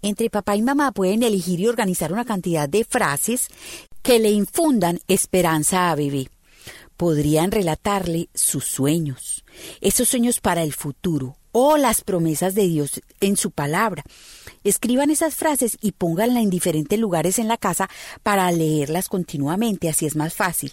Entre 0.00 0.30
papá 0.30 0.56
y 0.56 0.62
mamá 0.62 0.90
pueden 0.90 1.22
elegir 1.22 1.60
y 1.60 1.68
organizar 1.68 2.12
una 2.12 2.24
cantidad 2.24 2.68
de 2.68 2.84
frases 2.84 3.48
que 4.02 4.18
le 4.18 4.30
infundan 4.30 4.98
esperanza 5.06 5.90
a 5.90 5.94
bebé. 5.94 6.28
Podrían 6.96 7.52
relatarle 7.52 8.28
sus 8.34 8.64
sueños, 8.64 9.44
esos 9.80 10.08
sueños 10.08 10.40
para 10.40 10.62
el 10.62 10.72
futuro, 10.72 11.36
o 11.52 11.76
las 11.76 12.00
promesas 12.00 12.54
de 12.54 12.66
Dios 12.66 13.00
en 13.20 13.36
su 13.36 13.50
palabra. 13.50 14.02
Escriban 14.64 15.10
esas 15.10 15.34
frases 15.34 15.76
y 15.80 15.92
pónganla 15.92 16.40
en 16.40 16.50
diferentes 16.50 16.98
lugares 16.98 17.38
en 17.38 17.48
la 17.48 17.56
casa 17.56 17.88
para 18.22 18.50
leerlas 18.50 19.08
continuamente, 19.08 19.88
así 19.88 20.06
es 20.06 20.16
más 20.16 20.34
fácil. 20.34 20.72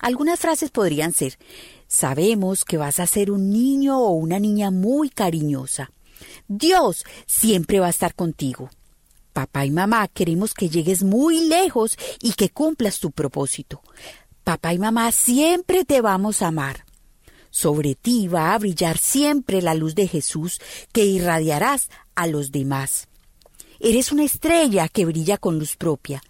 Algunas 0.00 0.40
frases 0.40 0.70
podrían 0.70 1.12
ser 1.12 1.38
Sabemos 1.86 2.64
que 2.64 2.76
vas 2.76 2.98
a 2.98 3.06
ser 3.06 3.30
un 3.30 3.50
niño 3.50 4.00
o 4.00 4.10
una 4.10 4.40
niña 4.40 4.70
muy 4.70 5.10
cariñosa. 5.10 5.92
Dios 6.48 7.04
siempre 7.26 7.78
va 7.78 7.86
a 7.86 7.90
estar 7.90 8.14
contigo. 8.14 8.70
Papá 9.32 9.66
y 9.66 9.70
mamá 9.70 10.08
queremos 10.08 10.54
que 10.54 10.68
llegues 10.68 11.02
muy 11.02 11.46
lejos 11.46 11.96
y 12.20 12.32
que 12.32 12.50
cumplas 12.50 13.00
tu 13.00 13.10
propósito. 13.10 13.82
Papá 14.44 14.74
y 14.74 14.78
mamá 14.78 15.10
siempre 15.12 15.84
te 15.84 16.00
vamos 16.00 16.42
a 16.42 16.48
amar. 16.48 16.84
Sobre 17.54 17.94
ti 17.94 18.26
va 18.26 18.52
a 18.52 18.58
brillar 18.58 18.98
siempre 18.98 19.62
la 19.62 19.74
luz 19.74 19.94
de 19.94 20.08
Jesús 20.08 20.58
que 20.90 21.04
irradiarás 21.04 21.88
a 22.16 22.26
los 22.26 22.50
demás. 22.50 23.06
Eres 23.78 24.10
una 24.10 24.24
estrella 24.24 24.88
que 24.88 25.04
brilla 25.04 25.38
con 25.38 25.60
luz 25.60 25.76
propia. 25.76 26.20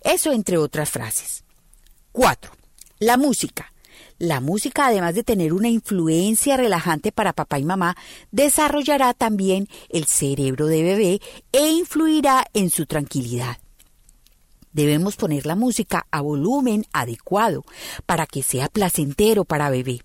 Eso 0.00 0.32
entre 0.32 0.58
otras 0.58 0.90
frases. 0.90 1.44
4. 2.10 2.50
La 2.98 3.16
música. 3.16 3.72
La 4.18 4.40
música, 4.40 4.88
además 4.88 5.14
de 5.14 5.22
tener 5.22 5.52
una 5.52 5.68
influencia 5.68 6.56
relajante 6.56 7.12
para 7.12 7.32
papá 7.32 7.60
y 7.60 7.64
mamá, 7.64 7.96
desarrollará 8.32 9.14
también 9.14 9.68
el 9.88 10.06
cerebro 10.06 10.66
de 10.66 10.82
bebé 10.82 11.20
e 11.52 11.70
influirá 11.70 12.44
en 12.54 12.70
su 12.70 12.86
tranquilidad. 12.86 13.58
Debemos 14.72 15.14
poner 15.14 15.46
la 15.46 15.54
música 15.54 16.08
a 16.10 16.22
volumen 16.22 16.86
adecuado 16.92 17.64
para 18.04 18.26
que 18.26 18.42
sea 18.42 18.68
placentero 18.68 19.44
para 19.44 19.70
bebé. 19.70 20.00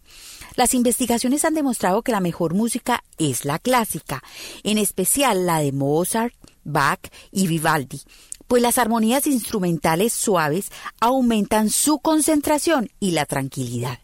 Las 0.58 0.74
investigaciones 0.74 1.46
han 1.46 1.54
demostrado 1.54 2.02
que 2.02 2.12
la 2.12 2.20
mejor 2.20 2.56
música 2.56 3.04
es 3.20 3.46
la 3.46 3.60
clásica, 3.60 4.24
en 4.64 4.80
especial 4.80 5.46
la 5.46 5.60
de 5.60 5.72
Mozart, 5.72 6.34
Bach 6.64 7.00
y 7.32 7.46
Vivaldi, 7.46 8.02
pues 8.48 8.64
las 8.64 8.80
armonías 8.80 9.28
instrumentales 9.28 10.14
suaves 10.14 10.72
aumentan 11.00 11.70
su 11.70 12.00
concentración 12.00 12.90
y 13.00 13.12
la 13.12 13.28
tranquilidad. 13.28 14.00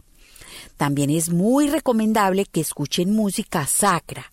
También 0.78 1.10
es 1.10 1.30
muy 1.30 1.70
recomendable 1.70 2.46
que 2.46 2.62
escuchen 2.62 3.16
música 3.16 3.66
sacra. 3.66 4.32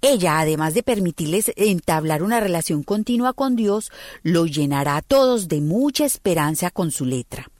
Ella, 0.00 0.40
además 0.40 0.74
de 0.74 0.82
permitirles 0.82 1.52
entablar 1.54 2.24
una 2.24 2.40
relación 2.40 2.82
continua 2.82 3.34
con 3.34 3.54
Dios, 3.54 3.92
lo 4.24 4.46
llenará 4.46 4.96
a 4.96 5.02
todos 5.02 5.46
de 5.46 5.60
mucha 5.60 6.06
esperanza 6.06 6.72
con 6.72 6.90
su 6.90 7.04
letra. 7.04 7.51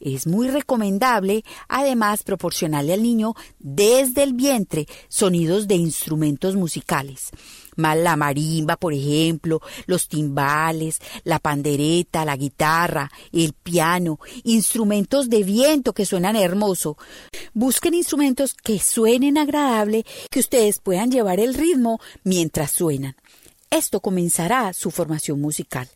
Es 0.00 0.26
muy 0.26 0.48
recomendable, 0.48 1.44
además, 1.68 2.22
proporcionarle 2.22 2.94
al 2.94 3.02
niño 3.02 3.34
desde 3.58 4.22
el 4.22 4.32
vientre 4.32 4.86
sonidos 5.08 5.68
de 5.68 5.76
instrumentos 5.76 6.56
musicales 6.56 7.30
la 7.80 8.16
marimba, 8.16 8.76
por 8.76 8.92
ejemplo, 8.92 9.60
los 9.86 10.08
timbales, 10.08 11.00
la 11.24 11.38
pandereta, 11.38 12.24
la 12.24 12.36
guitarra, 12.36 13.10
el 13.32 13.52
piano, 13.52 14.18
instrumentos 14.44 15.30
de 15.30 15.42
viento 15.42 15.92
que 15.92 16.04
suenan 16.04 16.36
hermoso. 16.36 16.96
Busquen 17.54 17.94
instrumentos 17.94 18.54
que 18.54 18.78
suenen 18.78 19.38
agradable, 19.38 20.04
que 20.30 20.40
ustedes 20.40 20.78
puedan 20.78 21.10
llevar 21.10 21.40
el 21.40 21.54
ritmo 21.54 22.00
mientras 22.24 22.72
suenan. 22.72 23.16
Esto 23.70 24.00
comenzará 24.00 24.72
su 24.72 24.90
formación 24.90 25.40
musical. 25.40 25.88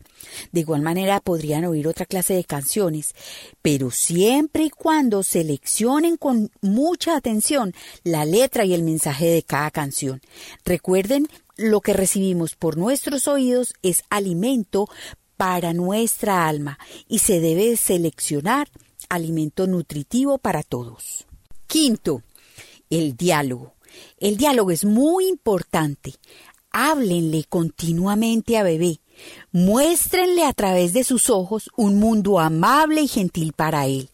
De 0.53 0.61
igual 0.61 0.81
manera 0.81 1.19
podrían 1.19 1.65
oír 1.65 1.89
otra 1.89 2.05
clase 2.05 2.33
de 2.33 2.45
canciones, 2.45 3.13
pero 3.61 3.91
siempre 3.91 4.63
y 4.63 4.69
cuando 4.69 5.23
seleccionen 5.23 6.15
con 6.15 6.51
mucha 6.61 7.17
atención 7.17 7.73
la 8.03 8.23
letra 8.23 8.63
y 8.63 8.73
el 8.73 8.83
mensaje 8.83 9.25
de 9.25 9.43
cada 9.43 9.71
canción. 9.71 10.21
Recuerden 10.63 11.27
lo 11.57 11.81
que 11.81 11.91
recibimos 11.91 12.55
por 12.55 12.77
nuestros 12.77 13.27
oídos 13.27 13.73
es 13.81 14.03
alimento 14.09 14.89
para 15.35 15.73
nuestra 15.73 16.47
alma 16.47 16.79
y 17.09 17.19
se 17.19 17.41
debe 17.41 17.75
seleccionar 17.75 18.69
alimento 19.09 19.67
nutritivo 19.67 20.37
para 20.37 20.63
todos. 20.63 21.25
Quinto, 21.67 22.23
el 22.89 23.17
diálogo. 23.17 23.73
El 24.17 24.37
diálogo 24.37 24.71
es 24.71 24.85
muy 24.85 25.27
importante. 25.27 26.13
Háblenle 26.77 27.45
continuamente 27.47 28.57
a 28.57 28.63
bebé. 28.63 28.99
Muéstrenle 29.53 30.43
a 30.43 30.51
través 30.51 30.91
de 30.91 31.05
sus 31.05 31.29
ojos 31.29 31.71
un 31.77 31.99
mundo 31.99 32.37
amable 32.37 33.01
y 33.01 33.07
gentil 33.07 33.53
para 33.53 33.85
él, 33.85 34.09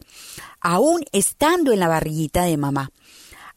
aún 0.60 1.04
estando 1.10 1.72
en 1.72 1.80
la 1.80 1.88
barriguita 1.88 2.44
de 2.44 2.56
mamá. 2.56 2.92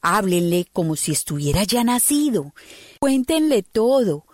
Háblenle 0.02 0.66
como 0.74 0.96
si 0.96 1.12
estuviera 1.12 1.64
ya 1.66 1.84
nacido. 1.84 2.56
Cuéntenle 3.00 3.62
todo. 3.62 4.26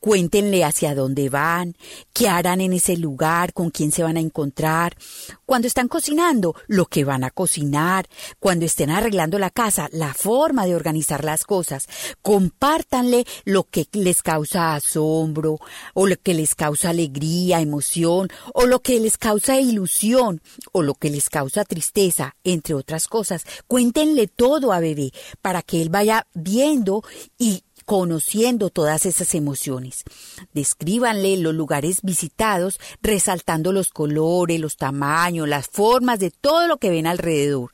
Cuéntenle 0.00 0.64
hacia 0.64 0.94
dónde 0.94 1.28
van, 1.28 1.76
qué 2.12 2.28
harán 2.28 2.60
en 2.60 2.72
ese 2.72 2.96
lugar, 2.96 3.52
con 3.52 3.70
quién 3.70 3.92
se 3.92 4.02
van 4.02 4.16
a 4.16 4.20
encontrar, 4.20 4.96
cuando 5.44 5.66
están 5.66 5.88
cocinando, 5.88 6.54
lo 6.66 6.86
que 6.86 7.04
van 7.04 7.24
a 7.24 7.30
cocinar, 7.30 8.08
cuando 8.38 8.64
estén 8.64 8.90
arreglando 8.90 9.38
la 9.38 9.50
casa, 9.50 9.88
la 9.92 10.14
forma 10.14 10.66
de 10.66 10.76
organizar 10.76 11.24
las 11.24 11.44
cosas. 11.44 11.88
Compártanle 12.22 13.26
lo 13.44 13.64
que 13.64 13.86
les 13.92 14.22
causa 14.22 14.74
asombro, 14.74 15.58
o 15.94 16.06
lo 16.06 16.16
que 16.16 16.34
les 16.34 16.54
causa 16.54 16.90
alegría, 16.90 17.60
emoción, 17.60 18.28
o 18.54 18.66
lo 18.66 18.80
que 18.80 19.00
les 19.00 19.18
causa 19.18 19.58
ilusión, 19.60 20.42
o 20.72 20.82
lo 20.82 20.94
que 20.94 21.10
les 21.10 21.28
causa 21.28 21.64
tristeza, 21.64 22.36
entre 22.44 22.74
otras 22.74 23.08
cosas. 23.08 23.44
Cuéntenle 23.66 24.26
todo 24.26 24.72
a 24.72 24.80
bebé 24.80 25.12
para 25.42 25.62
que 25.62 25.82
él 25.82 25.88
vaya 25.88 26.26
viendo 26.34 27.02
y 27.38 27.62
conociendo 27.88 28.68
todas 28.68 29.06
esas 29.06 29.34
emociones. 29.34 30.04
Descríbanle 30.52 31.38
los 31.38 31.54
lugares 31.54 32.02
visitados, 32.02 32.78
resaltando 33.00 33.72
los 33.72 33.88
colores, 33.88 34.60
los 34.60 34.76
tamaños, 34.76 35.48
las 35.48 35.68
formas 35.68 36.20
de 36.20 36.30
todo 36.30 36.66
lo 36.66 36.76
que 36.76 36.90
ven 36.90 37.06
alrededor. 37.06 37.70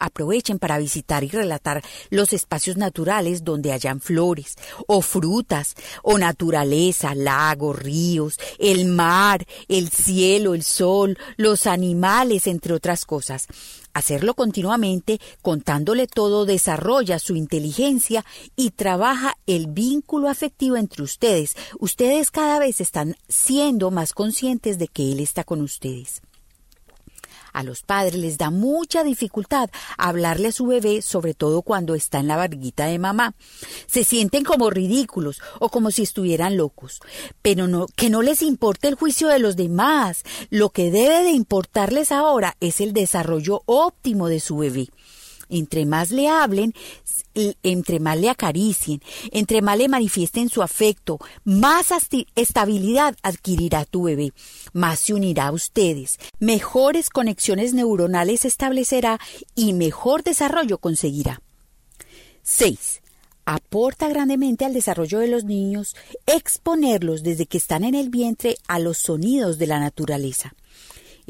Aprovechen 0.00 0.58
para 0.58 0.78
visitar 0.78 1.22
y 1.22 1.28
relatar 1.28 1.82
los 2.10 2.32
espacios 2.32 2.76
naturales 2.76 3.44
donde 3.44 3.72
hayan 3.72 4.00
flores, 4.00 4.56
o 4.88 5.02
frutas, 5.02 5.76
o 6.02 6.18
naturaleza, 6.18 7.14
lagos, 7.14 7.78
ríos, 7.78 8.38
el 8.58 8.86
mar, 8.86 9.46
el 9.68 9.90
cielo, 9.90 10.54
el 10.54 10.64
sol, 10.64 11.16
los 11.36 11.66
animales, 11.66 12.48
entre 12.48 12.74
otras 12.74 13.04
cosas. 13.04 13.46
Hacerlo 13.92 14.34
continuamente, 14.34 15.20
contándole 15.42 16.06
todo, 16.06 16.46
desarrolla 16.46 17.18
su 17.18 17.34
inteligencia 17.34 18.24
y 18.54 18.70
trabaja 18.70 19.36
el 19.46 19.66
vínculo 19.66 20.28
afectivo 20.28 20.76
entre 20.76 21.02
ustedes. 21.02 21.56
Ustedes 21.78 22.30
cada 22.30 22.58
vez 22.58 22.80
están 22.80 23.16
siendo 23.28 23.90
más 23.90 24.12
conscientes 24.12 24.78
de 24.78 24.88
que 24.88 25.10
Él 25.10 25.20
está 25.20 25.42
con 25.44 25.60
ustedes. 25.60 26.22
A 27.52 27.62
los 27.62 27.82
padres 27.82 28.14
les 28.14 28.38
da 28.38 28.50
mucha 28.50 29.04
dificultad 29.04 29.70
hablarle 29.98 30.48
a 30.48 30.52
su 30.52 30.66
bebé, 30.66 31.02
sobre 31.02 31.34
todo 31.34 31.62
cuando 31.62 31.94
está 31.94 32.18
en 32.18 32.28
la 32.28 32.36
barriguita 32.36 32.86
de 32.86 32.98
mamá. 32.98 33.34
Se 33.86 34.04
sienten 34.04 34.44
como 34.44 34.70
ridículos 34.70 35.40
o 35.58 35.68
como 35.68 35.90
si 35.90 36.02
estuvieran 36.02 36.56
locos. 36.56 37.00
Pero 37.42 37.66
no, 37.66 37.86
que 37.96 38.10
no 38.10 38.22
les 38.22 38.42
importe 38.42 38.88
el 38.88 38.94
juicio 38.94 39.28
de 39.28 39.38
los 39.38 39.56
demás. 39.56 40.22
Lo 40.50 40.70
que 40.70 40.90
debe 40.90 41.22
de 41.22 41.30
importarles 41.30 42.12
ahora 42.12 42.56
es 42.60 42.80
el 42.80 42.92
desarrollo 42.92 43.62
óptimo 43.66 44.28
de 44.28 44.40
su 44.40 44.58
bebé. 44.58 44.88
Entre 45.48 45.84
más 45.84 46.12
le 46.12 46.28
hablen, 46.28 46.74
entre 47.34 48.00
más 48.00 48.18
le 48.18 48.28
acaricien, 48.28 49.00
entre 49.30 49.62
más 49.62 49.78
le 49.78 49.88
manifiesten 49.88 50.48
su 50.48 50.62
afecto, 50.62 51.18
más 51.44 51.92
estabilidad 52.34 53.16
adquirirá 53.22 53.84
tu 53.84 54.04
bebé, 54.04 54.32
más 54.72 55.00
se 55.00 55.14
unirá 55.14 55.48
a 55.48 55.52
ustedes, 55.52 56.18
mejores 56.38 57.10
conexiones 57.10 57.74
neuronales 57.74 58.44
establecerá 58.44 59.18
y 59.54 59.72
mejor 59.72 60.22
desarrollo 60.22 60.78
conseguirá. 60.78 61.40
6. 62.42 63.02
Aporta 63.44 64.08
grandemente 64.08 64.64
al 64.64 64.74
desarrollo 64.74 65.18
de 65.18 65.28
los 65.28 65.44
niños 65.44 65.96
exponerlos 66.26 67.22
desde 67.22 67.46
que 67.46 67.58
están 67.58 67.84
en 67.84 67.94
el 67.94 68.10
vientre 68.10 68.56
a 68.68 68.78
los 68.78 68.98
sonidos 68.98 69.58
de 69.58 69.66
la 69.66 69.80
naturaleza. 69.80 70.54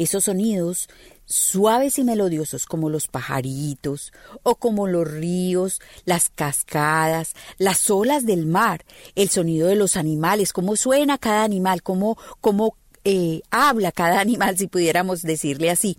Esos 0.00 0.24
sonidos 0.24 0.88
suaves 1.26 1.98
y 1.98 2.04
melodiosos 2.04 2.64
como 2.64 2.88
los 2.88 3.06
pajaritos 3.06 4.14
o 4.42 4.54
como 4.54 4.86
los 4.86 5.06
ríos, 5.06 5.78
las 6.06 6.30
cascadas, 6.30 7.34
las 7.58 7.90
olas 7.90 8.24
del 8.24 8.46
mar, 8.46 8.86
el 9.14 9.28
sonido 9.28 9.68
de 9.68 9.76
los 9.76 9.98
animales, 9.98 10.54
cómo 10.54 10.74
suena 10.76 11.18
cada 11.18 11.44
animal, 11.44 11.82
cómo, 11.82 12.16
cómo 12.40 12.76
eh, 13.04 13.42
habla 13.50 13.92
cada 13.92 14.20
animal, 14.20 14.56
si 14.56 14.68
pudiéramos 14.68 15.20
decirle 15.20 15.68
así. 15.70 15.98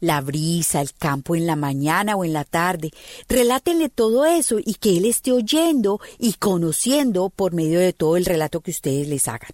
La 0.00 0.22
brisa, 0.22 0.80
el 0.80 0.94
campo 0.94 1.36
en 1.36 1.46
la 1.46 1.54
mañana 1.54 2.16
o 2.16 2.24
en 2.24 2.32
la 2.32 2.44
tarde. 2.44 2.92
Relátenle 3.28 3.90
todo 3.90 4.24
eso 4.24 4.56
y 4.58 4.76
que 4.76 4.96
él 4.96 5.04
esté 5.04 5.32
oyendo 5.32 6.00
y 6.18 6.32
conociendo 6.32 7.28
por 7.28 7.52
medio 7.52 7.78
de 7.78 7.92
todo 7.92 8.16
el 8.16 8.24
relato 8.24 8.62
que 8.62 8.70
ustedes 8.70 9.06
les 9.06 9.28
hagan. 9.28 9.50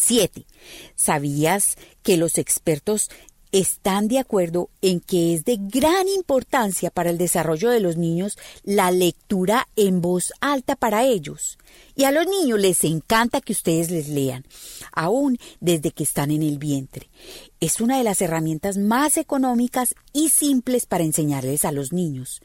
7. 0.00 0.46
¿Sabías 0.94 1.76
que 2.02 2.16
los 2.16 2.38
expertos 2.38 3.10
están 3.52 4.08
de 4.08 4.18
acuerdo 4.18 4.70
en 4.80 5.00
que 5.00 5.34
es 5.34 5.44
de 5.44 5.58
gran 5.58 6.08
importancia 6.08 6.90
para 6.90 7.10
el 7.10 7.18
desarrollo 7.18 7.70
de 7.70 7.80
los 7.80 7.96
niños 7.96 8.38
la 8.62 8.90
lectura 8.90 9.68
en 9.76 10.00
voz 10.00 10.32
alta 10.40 10.76
para 10.76 11.04
ellos. 11.04 11.58
Y 12.00 12.04
a 12.04 12.12
los 12.12 12.26
niños 12.26 12.58
les 12.58 12.82
encanta 12.84 13.42
que 13.42 13.52
ustedes 13.52 13.90
les 13.90 14.08
lean, 14.08 14.46
aún 14.90 15.36
desde 15.60 15.90
que 15.90 16.02
están 16.02 16.30
en 16.30 16.42
el 16.42 16.56
vientre. 16.56 17.10
Es 17.60 17.78
una 17.78 17.98
de 17.98 18.04
las 18.04 18.22
herramientas 18.22 18.78
más 18.78 19.18
económicas 19.18 19.94
y 20.14 20.30
simples 20.30 20.86
para 20.86 21.04
enseñarles 21.04 21.66
a 21.66 21.72
los 21.72 21.92
niños. 21.92 22.40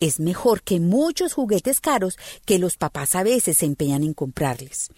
Es 0.00 0.20
mejor 0.20 0.62
que 0.62 0.80
muchos 0.80 1.34
juguetes 1.34 1.80
caros 1.80 2.16
que 2.46 2.58
los 2.58 2.78
papás 2.78 3.14
a 3.14 3.22
veces 3.22 3.58
se 3.58 3.66
empeñan 3.66 4.04
en 4.04 4.14
comprarles. 4.14 4.88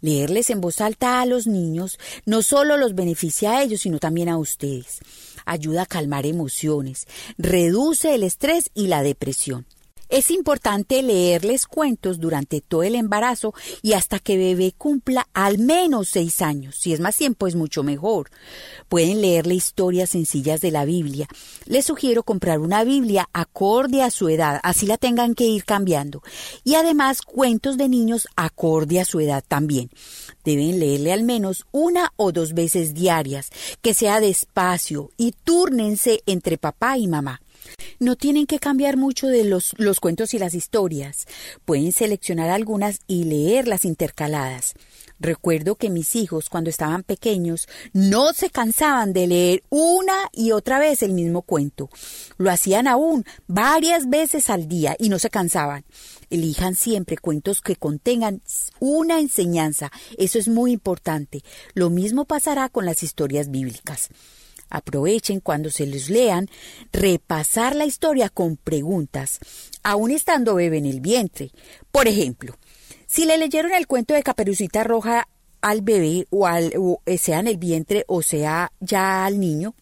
Leerles 0.00 0.48
en 0.48 0.62
voz 0.62 0.80
alta 0.80 1.20
a 1.20 1.26
los 1.26 1.46
niños 1.46 1.98
no 2.24 2.40
solo 2.40 2.78
los 2.78 2.94
beneficia 2.94 3.50
a 3.50 3.62
ellos, 3.62 3.82
sino 3.82 3.98
también 3.98 4.30
a 4.30 4.38
ustedes. 4.38 5.00
ayuda 5.44 5.82
a 5.82 5.86
calmar 5.86 6.24
emociones, 6.24 7.06
reduce 7.36 8.14
el 8.14 8.22
estrés 8.22 8.70
y 8.72 8.86
la 8.86 9.02
depresión. 9.02 9.66
Es 10.12 10.30
importante 10.30 11.02
leerles 11.02 11.64
cuentos 11.66 12.20
durante 12.20 12.60
todo 12.60 12.82
el 12.82 12.96
embarazo 12.96 13.54
y 13.80 13.94
hasta 13.94 14.18
que 14.18 14.36
bebé 14.36 14.74
cumpla 14.76 15.26
al 15.32 15.56
menos 15.56 16.10
seis 16.10 16.42
años. 16.42 16.76
Si 16.76 16.92
es 16.92 17.00
más 17.00 17.16
tiempo 17.16 17.46
es 17.46 17.54
mucho 17.54 17.82
mejor. 17.82 18.28
Pueden 18.90 19.22
leerle 19.22 19.54
historias 19.54 20.10
sencillas 20.10 20.60
de 20.60 20.70
la 20.70 20.84
Biblia. 20.84 21.28
Les 21.64 21.86
sugiero 21.86 22.24
comprar 22.24 22.58
una 22.58 22.84
Biblia 22.84 23.26
acorde 23.32 24.02
a 24.02 24.10
su 24.10 24.28
edad, 24.28 24.60
así 24.64 24.84
la 24.84 24.98
tengan 24.98 25.34
que 25.34 25.44
ir 25.44 25.64
cambiando. 25.64 26.22
Y 26.62 26.74
además 26.74 27.22
cuentos 27.22 27.78
de 27.78 27.88
niños 27.88 28.28
acorde 28.36 29.00
a 29.00 29.06
su 29.06 29.18
edad 29.18 29.42
también. 29.48 29.88
Deben 30.44 30.78
leerle 30.78 31.14
al 31.14 31.22
menos 31.22 31.64
una 31.72 32.12
o 32.16 32.32
dos 32.32 32.52
veces 32.52 32.92
diarias, 32.92 33.48
que 33.80 33.94
sea 33.94 34.20
despacio 34.20 35.08
y 35.16 35.32
túrnense 35.32 36.22
entre 36.26 36.58
papá 36.58 36.98
y 36.98 37.08
mamá. 37.08 37.41
No 38.02 38.16
tienen 38.16 38.46
que 38.46 38.58
cambiar 38.58 38.96
mucho 38.96 39.28
de 39.28 39.44
los, 39.44 39.76
los 39.78 40.00
cuentos 40.00 40.34
y 40.34 40.38
las 40.40 40.54
historias. 40.54 41.24
Pueden 41.64 41.92
seleccionar 41.92 42.50
algunas 42.50 42.98
y 43.06 43.22
leerlas 43.22 43.84
intercaladas. 43.84 44.74
Recuerdo 45.20 45.76
que 45.76 45.88
mis 45.88 46.16
hijos, 46.16 46.48
cuando 46.48 46.68
estaban 46.68 47.04
pequeños, 47.04 47.68
no 47.92 48.32
se 48.32 48.50
cansaban 48.50 49.12
de 49.12 49.28
leer 49.28 49.62
una 49.70 50.16
y 50.32 50.50
otra 50.50 50.80
vez 50.80 51.04
el 51.04 51.12
mismo 51.12 51.42
cuento. 51.42 51.90
Lo 52.38 52.50
hacían 52.50 52.88
aún 52.88 53.24
varias 53.46 54.10
veces 54.10 54.50
al 54.50 54.66
día 54.66 54.96
y 54.98 55.08
no 55.08 55.20
se 55.20 55.30
cansaban. 55.30 55.84
Elijan 56.28 56.74
siempre 56.74 57.16
cuentos 57.18 57.60
que 57.60 57.76
contengan 57.76 58.42
una 58.80 59.20
enseñanza. 59.20 59.92
Eso 60.18 60.40
es 60.40 60.48
muy 60.48 60.72
importante. 60.72 61.44
Lo 61.74 61.88
mismo 61.88 62.24
pasará 62.24 62.68
con 62.68 62.84
las 62.84 63.04
historias 63.04 63.48
bíblicas. 63.48 64.08
Aprovechen 64.74 65.40
cuando 65.40 65.68
se 65.68 65.84
les 65.84 66.08
lean 66.08 66.48
repasar 66.92 67.76
la 67.76 67.84
historia 67.84 68.30
con 68.30 68.56
preguntas, 68.56 69.38
aun 69.82 70.10
estando 70.10 70.54
bebé 70.54 70.78
en 70.78 70.86
el 70.86 71.00
vientre. 71.02 71.50
Por 71.90 72.08
ejemplo, 72.08 72.56
si 73.06 73.26
le 73.26 73.36
leyeron 73.36 73.74
el 73.74 73.86
cuento 73.86 74.14
de 74.14 74.22
Caperucita 74.22 74.82
Roja 74.82 75.28
al 75.60 75.82
bebé 75.82 76.26
o, 76.30 76.46
al, 76.46 76.72
eh, 77.04 77.18
sea 77.18 77.40
en 77.40 77.48
el 77.48 77.58
vientre 77.58 78.04
o 78.08 78.22
sea 78.22 78.72
ya 78.80 79.26
al 79.26 79.38
niño, 79.38 79.74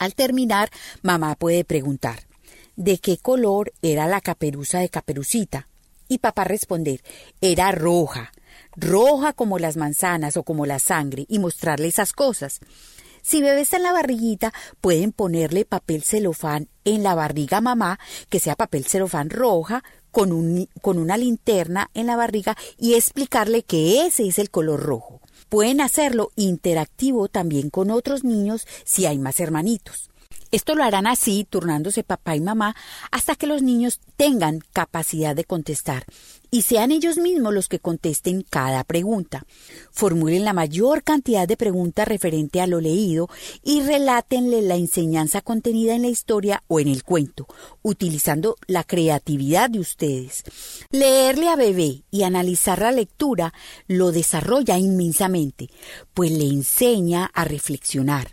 al 0.00 0.16
terminar, 0.16 0.70
mamá 1.02 1.36
puede 1.36 1.64
preguntar, 1.64 2.26
¿de 2.74 2.98
qué 2.98 3.16
color 3.16 3.72
era 3.80 4.08
la 4.08 4.20
caperuza 4.20 4.80
de 4.80 4.88
Caperucita? 4.88 5.68
Y 6.08 6.18
papá 6.18 6.42
responder, 6.42 7.00
era 7.40 7.70
roja, 7.70 8.32
roja 8.74 9.34
como 9.34 9.60
las 9.60 9.76
manzanas 9.76 10.36
o 10.36 10.42
como 10.42 10.66
la 10.66 10.80
sangre, 10.80 11.26
y 11.28 11.38
mostrarle 11.38 11.86
esas 11.86 12.12
cosas. 12.12 12.58
Si 13.24 13.40
bebé 13.40 13.62
está 13.62 13.78
en 13.78 13.84
la 13.84 13.92
barriguita, 13.94 14.52
pueden 14.82 15.10
ponerle 15.10 15.64
papel 15.64 16.02
celofán 16.02 16.68
en 16.84 17.02
la 17.02 17.14
barriga 17.14 17.62
mamá, 17.62 17.98
que 18.28 18.38
sea 18.38 18.54
papel 18.54 18.84
celofán 18.84 19.30
roja, 19.30 19.82
con, 20.10 20.30
un, 20.30 20.68
con 20.82 20.98
una 20.98 21.16
linterna 21.16 21.90
en 21.94 22.06
la 22.06 22.16
barriga 22.16 22.54
y 22.76 22.94
explicarle 22.94 23.62
que 23.62 24.04
ese 24.04 24.28
es 24.28 24.38
el 24.38 24.50
color 24.50 24.80
rojo. 24.80 25.22
Pueden 25.48 25.80
hacerlo 25.80 26.32
interactivo 26.36 27.28
también 27.28 27.70
con 27.70 27.90
otros 27.90 28.24
niños 28.24 28.66
si 28.84 29.06
hay 29.06 29.18
más 29.18 29.40
hermanitos. 29.40 30.10
Esto 30.54 30.76
lo 30.76 30.84
harán 30.84 31.08
así, 31.08 31.44
turnándose 31.50 32.04
papá 32.04 32.36
y 32.36 32.40
mamá, 32.40 32.76
hasta 33.10 33.34
que 33.34 33.48
los 33.48 33.60
niños 33.60 33.98
tengan 34.16 34.60
capacidad 34.72 35.34
de 35.34 35.42
contestar 35.42 36.06
y 36.48 36.62
sean 36.62 36.92
ellos 36.92 37.18
mismos 37.18 37.52
los 37.52 37.68
que 37.68 37.80
contesten 37.80 38.46
cada 38.48 38.84
pregunta. 38.84 39.44
Formulen 39.90 40.44
la 40.44 40.52
mayor 40.52 41.02
cantidad 41.02 41.48
de 41.48 41.56
preguntas 41.56 42.06
referente 42.06 42.60
a 42.60 42.68
lo 42.68 42.80
leído 42.80 43.28
y 43.64 43.82
relátenle 43.82 44.62
la 44.62 44.76
enseñanza 44.76 45.40
contenida 45.40 45.96
en 45.96 46.02
la 46.02 46.08
historia 46.08 46.62
o 46.68 46.78
en 46.78 46.86
el 46.86 47.02
cuento, 47.02 47.48
utilizando 47.82 48.54
la 48.68 48.84
creatividad 48.84 49.70
de 49.70 49.80
ustedes. 49.80 50.44
Leerle 50.92 51.48
a 51.48 51.56
bebé 51.56 52.04
y 52.12 52.22
analizar 52.22 52.78
la 52.78 52.92
lectura 52.92 53.52
lo 53.88 54.12
desarrolla 54.12 54.78
inmensamente, 54.78 55.68
pues 56.14 56.30
le 56.30 56.44
enseña 56.44 57.28
a 57.34 57.42
reflexionar 57.42 58.28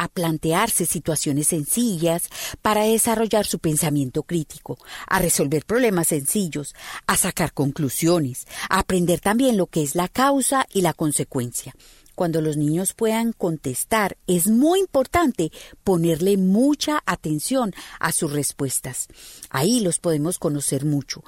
a 0.00 0.08
plantearse 0.08 0.86
situaciones 0.86 1.48
sencillas 1.48 2.30
para 2.62 2.84
desarrollar 2.84 3.46
su 3.46 3.58
pensamiento 3.58 4.22
crítico, 4.22 4.78
a 5.06 5.18
resolver 5.18 5.66
problemas 5.66 6.08
sencillos, 6.08 6.74
a 7.06 7.18
sacar 7.18 7.52
conclusiones, 7.52 8.46
a 8.70 8.78
aprender 8.78 9.20
también 9.20 9.58
lo 9.58 9.66
que 9.66 9.82
es 9.82 9.94
la 9.94 10.08
causa 10.08 10.66
y 10.72 10.80
la 10.80 10.94
consecuencia. 10.94 11.74
Cuando 12.14 12.40
los 12.40 12.56
niños 12.56 12.94
puedan 12.94 13.34
contestar, 13.34 14.16
es 14.26 14.46
muy 14.46 14.80
importante 14.80 15.52
ponerle 15.84 16.38
mucha 16.38 17.02
atención 17.04 17.74
a 17.98 18.12
sus 18.12 18.32
respuestas. 18.32 19.06
Ahí 19.50 19.80
los 19.80 19.98
podemos 19.98 20.38
conocer 20.38 20.86
mucho. 20.86 21.22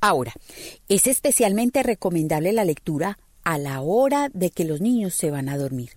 Ahora, 0.00 0.32
es 0.88 1.06
especialmente 1.06 1.84
recomendable 1.84 2.52
la 2.52 2.64
lectura 2.64 3.18
a 3.44 3.56
la 3.56 3.82
hora 3.82 4.30
de 4.34 4.50
que 4.50 4.64
los 4.64 4.80
niños 4.80 5.14
se 5.14 5.30
van 5.30 5.48
a 5.48 5.56
dormir. 5.56 5.90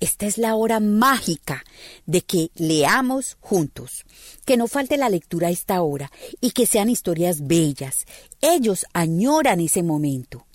Esta 0.00 0.26
es 0.26 0.38
la 0.38 0.54
hora 0.54 0.80
mágica 0.80 1.64
de 2.06 2.22
que 2.22 2.50
leamos 2.54 3.36
juntos. 3.40 4.04
Que 4.44 4.56
no 4.56 4.68
falte 4.68 4.96
la 4.96 5.08
lectura 5.08 5.48
a 5.48 5.50
esta 5.52 5.82
hora 5.82 6.10
y 6.40 6.52
que 6.52 6.66
sean 6.66 6.90
historias 6.90 7.46
bellas. 7.46 8.06
Ellos 8.40 8.86
añoran 8.92 9.60
ese 9.60 9.82
momento. 9.82 10.46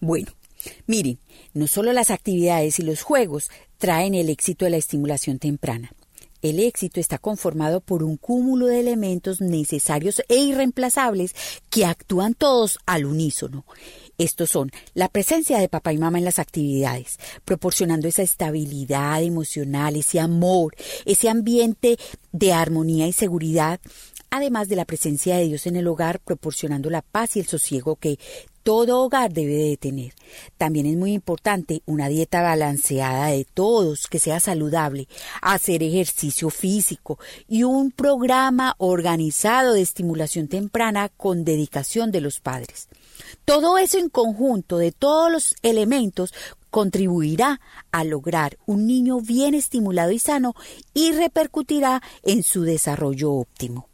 Bueno, 0.00 0.32
miren, 0.86 1.18
no 1.54 1.66
solo 1.66 1.92
las 1.92 2.10
actividades 2.10 2.78
y 2.78 2.82
los 2.82 3.02
juegos 3.02 3.50
traen 3.78 4.14
el 4.14 4.28
éxito 4.28 4.64
de 4.64 4.72
la 4.72 4.76
estimulación 4.76 5.38
temprana. 5.38 5.92
El 6.42 6.58
éxito 6.58 6.98
está 6.98 7.18
conformado 7.18 7.80
por 7.80 8.02
un 8.02 8.16
cúmulo 8.16 8.66
de 8.66 8.80
elementos 8.80 9.40
necesarios 9.40 10.22
e 10.28 10.38
irreemplazables 10.38 11.34
que 11.70 11.84
actúan 11.84 12.34
todos 12.34 12.80
al 12.84 13.06
unísono. 13.06 13.64
Estos 14.22 14.50
son 14.50 14.70
la 14.94 15.08
presencia 15.08 15.58
de 15.58 15.68
papá 15.68 15.92
y 15.92 15.98
mamá 15.98 16.16
en 16.16 16.24
las 16.24 16.38
actividades, 16.38 17.18
proporcionando 17.44 18.06
esa 18.06 18.22
estabilidad 18.22 19.20
emocional, 19.20 19.96
ese 19.96 20.20
amor, 20.20 20.76
ese 21.04 21.28
ambiente 21.28 21.98
de 22.30 22.52
armonía 22.52 23.08
y 23.08 23.12
seguridad, 23.12 23.80
además 24.30 24.68
de 24.68 24.76
la 24.76 24.84
presencia 24.84 25.36
de 25.36 25.46
Dios 25.46 25.66
en 25.66 25.74
el 25.74 25.88
hogar, 25.88 26.20
proporcionando 26.20 26.88
la 26.88 27.02
paz 27.02 27.34
y 27.34 27.40
el 27.40 27.48
sosiego 27.48 27.96
que 27.96 28.20
todo 28.62 29.02
hogar 29.02 29.32
debe 29.32 29.54
de 29.54 29.76
tener. 29.76 30.12
También 30.56 30.86
es 30.86 30.96
muy 30.96 31.14
importante 31.14 31.82
una 31.84 32.06
dieta 32.06 32.42
balanceada 32.42 33.26
de 33.26 33.44
todos, 33.44 34.06
que 34.06 34.20
sea 34.20 34.38
saludable, 34.38 35.08
hacer 35.40 35.82
ejercicio 35.82 36.48
físico 36.48 37.18
y 37.48 37.64
un 37.64 37.90
programa 37.90 38.76
organizado 38.78 39.72
de 39.72 39.82
estimulación 39.82 40.46
temprana 40.46 41.08
con 41.08 41.44
dedicación 41.44 42.12
de 42.12 42.20
los 42.20 42.38
padres. 42.38 42.86
Todo 43.44 43.78
eso 43.78 43.98
en 43.98 44.08
conjunto 44.08 44.78
de 44.78 44.92
todos 44.92 45.30
los 45.30 45.54
elementos 45.62 46.32
contribuirá 46.70 47.60
a 47.90 48.04
lograr 48.04 48.58
un 48.66 48.86
niño 48.86 49.20
bien 49.20 49.54
estimulado 49.54 50.10
y 50.10 50.18
sano 50.18 50.54
y 50.94 51.12
repercutirá 51.12 52.02
en 52.22 52.42
su 52.42 52.62
desarrollo 52.62 53.32
óptimo. 53.32 53.91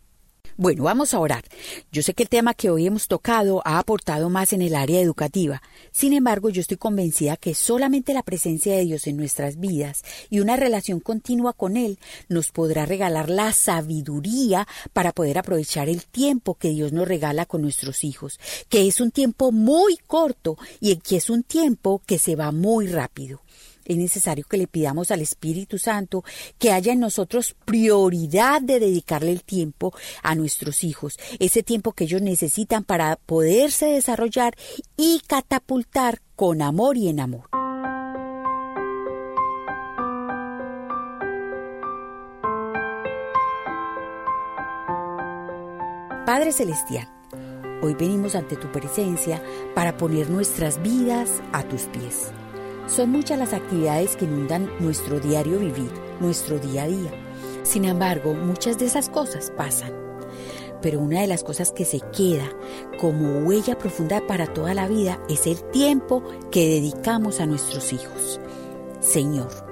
Bueno, 0.61 0.83
vamos 0.83 1.15
a 1.15 1.21
orar. 1.21 1.45
Yo 1.93 2.03
sé 2.03 2.15
que 2.15 2.25
el 2.25 2.29
tema 2.29 2.53
que 2.53 2.69
hoy 2.69 2.85
hemos 2.85 3.07
tocado 3.07 3.63
ha 3.65 3.79
aportado 3.79 4.29
más 4.29 4.53
en 4.53 4.61
el 4.61 4.75
área 4.75 5.01
educativa. 5.01 5.63
Sin 5.93 6.13
embargo, 6.13 6.51
yo 6.51 6.61
estoy 6.61 6.79
convencida 6.79 7.37
que 7.37 7.55
solamente 7.55 8.13
la 8.13 8.25
presencia 8.25 8.75
de 8.75 8.85
Dios 8.85 9.07
en 9.07 9.17
nuestras 9.17 9.61
vidas 9.61 10.03
y 10.31 10.41
una 10.41 10.57
relación 10.57 10.99
continua 10.99 11.53
con 11.53 11.77
Él 11.77 12.01
nos 12.29 12.51
podrá 12.51 12.87
regalar 12.87 13.31
la 13.31 13.53
sabiduría 13.53 14.67
para 14.93 15.13
poder 15.13 15.39
aprovechar 15.39 15.89
el 15.89 16.05
tiempo 16.07 16.57
que 16.57 16.71
Dios 16.71 16.93
nos 16.93 17.07
regala 17.07 17.47
con 17.47 17.63
nuestros 17.63 18.03
hijos, 18.03 18.41
que 18.69 18.89
es 18.89 19.01
un 19.01 19.13
tiempo 19.13 19.53
muy 19.53 19.97
corto 20.09 20.59
y 20.81 20.97
que 20.97 21.19
es 21.19 21.31
un 21.31 21.45
tiempo 21.45 22.03
que 22.05 22.19
se 22.19 22.35
va 22.35 22.51
muy 22.51 22.89
rápido 22.89 23.43
es 23.89 23.97
necesario 23.97 24.45
que 24.49 24.59
le 24.59 24.69
pidamos 24.69 25.11
al 25.11 25.21
Espíritu 25.21 25.79
Santo 25.79 26.23
que 26.59 26.71
haya 26.71 26.93
en 26.93 27.01
nosotros 27.01 27.57
prioridad 27.65 28.63
de 28.63 28.79
dedicarle 28.79 29.33
el 29.33 29.43
tiempo 29.43 29.93
a 30.23 30.35
nuestros 30.35 30.85
hijos, 30.85 31.19
ese 31.41 31.63
tiempo 31.63 31.93
que 31.93 32.05
ellos 32.05 32.23
necesitan 32.23 32.85
para 32.85 33.17
poderse 33.17 33.87
desarrollar 33.87 34.55
y 34.97 35.23
catapultar 35.27 36.21
con 36.37 36.63
amor 36.63 36.97
y 36.97 37.09
en 37.09 37.21
amor. 37.21 37.49
Padre 46.27 46.53
Celestial, 46.53 47.09
hoy 47.83 47.95
venimos 47.95 48.35
ante 48.35 48.57
tu 48.57 48.71
presencia 48.71 49.43
para 49.75 49.97
poner 49.97 50.29
nuestras 50.29 50.83
vidas 50.83 51.43
a 51.55 51.63
tus 51.63 51.85
pies. 51.85 52.33
Son 52.89 53.11
muchas 53.11 53.39
las 53.39 53.53
actividades 53.53 54.17
que 54.17 54.25
inundan 54.25 54.69
nuestro 54.81 55.21
diario 55.21 55.59
vivir, 55.59 55.93
nuestro 56.21 56.59
día 56.59 56.85
a 56.85 56.89
día. 56.89 57.11
Sin 57.63 57.85
embargo, 57.85 58.35
muchas 58.35 58.79
de 58.79 58.87
esas 58.87 59.09
cosas 59.09 59.53
pasan. 59.57 59.93
Pero 60.83 61.01
una 61.01 61.21
de 61.21 61.27
las 61.27 61.45
cosas 61.45 61.71
que 61.71 61.85
se 61.85 62.01
queda 62.01 62.49
como 62.99 63.41
huella 63.41 63.79
profunda 63.79 64.27
para 64.27 64.47
toda 64.53 64.75
la 64.75 64.89
vida 64.89 65.21
es 65.29 65.47
el 65.47 65.63
tiempo 65.71 66.23
que 66.51 66.69
dedicamos 66.69 67.41
a 67.41 67.47
nuestros 67.47 67.93
hijos. 67.93 68.41
Señor, 69.01 69.69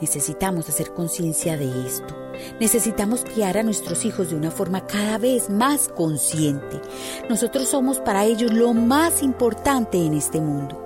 Necesitamos 0.00 0.68
hacer 0.68 0.92
conciencia 0.92 1.56
de 1.56 1.86
esto. 1.86 2.14
Necesitamos 2.60 3.24
criar 3.24 3.58
a 3.58 3.64
nuestros 3.64 4.04
hijos 4.04 4.30
de 4.30 4.36
una 4.36 4.52
forma 4.52 4.86
cada 4.86 5.18
vez 5.18 5.50
más 5.50 5.88
consciente. 5.88 6.80
Nosotros 7.28 7.68
somos 7.68 7.98
para 7.98 8.24
ellos 8.24 8.52
lo 8.52 8.74
más 8.74 9.22
importante 9.22 9.98
en 9.98 10.14
este 10.14 10.40
mundo. 10.40 10.80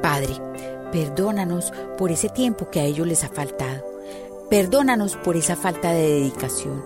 Padre, 0.00 0.34
perdónanos 0.92 1.72
por 1.98 2.10
ese 2.10 2.28
tiempo 2.28 2.70
que 2.70 2.80
a 2.80 2.84
ellos 2.84 3.06
les 3.06 3.24
ha 3.24 3.28
faltado. 3.28 3.84
Perdónanos 4.48 5.16
por 5.16 5.36
esa 5.36 5.56
falta 5.56 5.92
de 5.92 6.02
dedicación. 6.02 6.82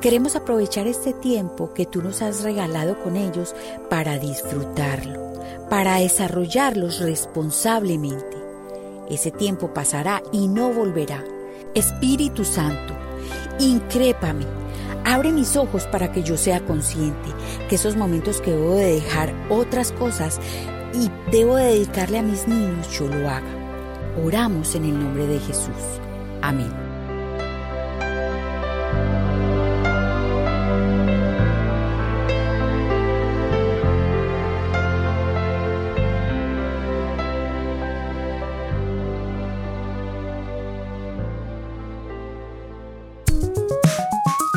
Queremos 0.00 0.36
aprovechar 0.36 0.86
este 0.86 1.12
tiempo 1.12 1.72
que 1.72 1.86
tú 1.86 2.02
nos 2.02 2.20
has 2.20 2.42
regalado 2.42 3.02
con 3.02 3.16
ellos 3.16 3.54
para 3.88 4.18
disfrutarlo, 4.18 5.32
para 5.70 5.96
desarrollarlos 5.96 7.00
responsablemente. 7.00 8.36
Ese 9.08 9.30
tiempo 9.30 9.72
pasará 9.72 10.22
y 10.32 10.48
no 10.48 10.72
volverá. 10.72 11.24
Espíritu 11.74 12.44
Santo, 12.44 12.94
incrépame, 13.58 14.46
abre 15.04 15.30
mis 15.30 15.56
ojos 15.56 15.86
para 15.86 16.10
que 16.10 16.22
yo 16.22 16.36
sea 16.36 16.60
consciente 16.60 17.30
que 17.68 17.76
esos 17.76 17.96
momentos 17.96 18.40
que 18.40 18.50
debo 18.50 18.74
de 18.74 18.94
dejar 18.94 19.32
otras 19.48 19.92
cosas 19.92 20.40
y 20.96 21.10
debo 21.30 21.56
de 21.56 21.64
dedicarle 21.66 22.18
a 22.18 22.22
mis 22.22 22.48
niños, 22.48 22.88
yo 22.90 23.06
lo 23.06 23.28
haga. 23.28 23.44
Oramos 24.24 24.74
en 24.74 24.86
el 24.86 24.98
nombre 24.98 25.26
de 25.26 25.38
Jesús. 25.38 25.70
Amén. 26.42 26.72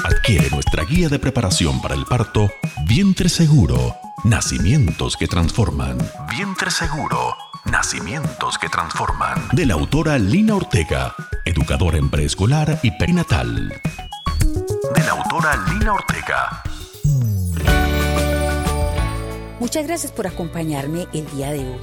Adquiere 0.06 0.50
nuestra 0.52 0.86
guía 0.86 1.10
de 1.10 1.20
preparación 1.20 1.82
para 1.82 1.96
el 1.96 2.06
parto 2.06 2.50
Vientre 2.86 3.28
Seguro. 3.28 4.09
Nacimientos 4.26 5.16
que 5.16 5.28
transforman. 5.28 5.98
Vientre 6.30 6.70
Seguro. 6.72 7.38
Nacimientos 7.72 8.58
que 8.58 8.68
transforman. 8.68 9.48
De 9.54 9.66
la 9.66 9.76
autora 9.76 10.18
Lina 10.18 10.56
Ortega, 10.56 11.16
educadora 11.46 11.98
en 11.98 12.10
preescolar 12.10 12.78
y 12.84 12.92
perinatal. 12.92 13.70
De 14.96 15.04
la 15.04 15.12
autora 15.12 15.56
Lina 15.72 15.94
Ortega. 15.94 16.64
Muchas 19.60 19.88
gracias 19.88 20.12
por 20.12 20.28
acompañarme 20.28 21.08
el 21.14 21.26
día 21.32 21.52
de 21.52 21.60
hoy. 21.60 21.80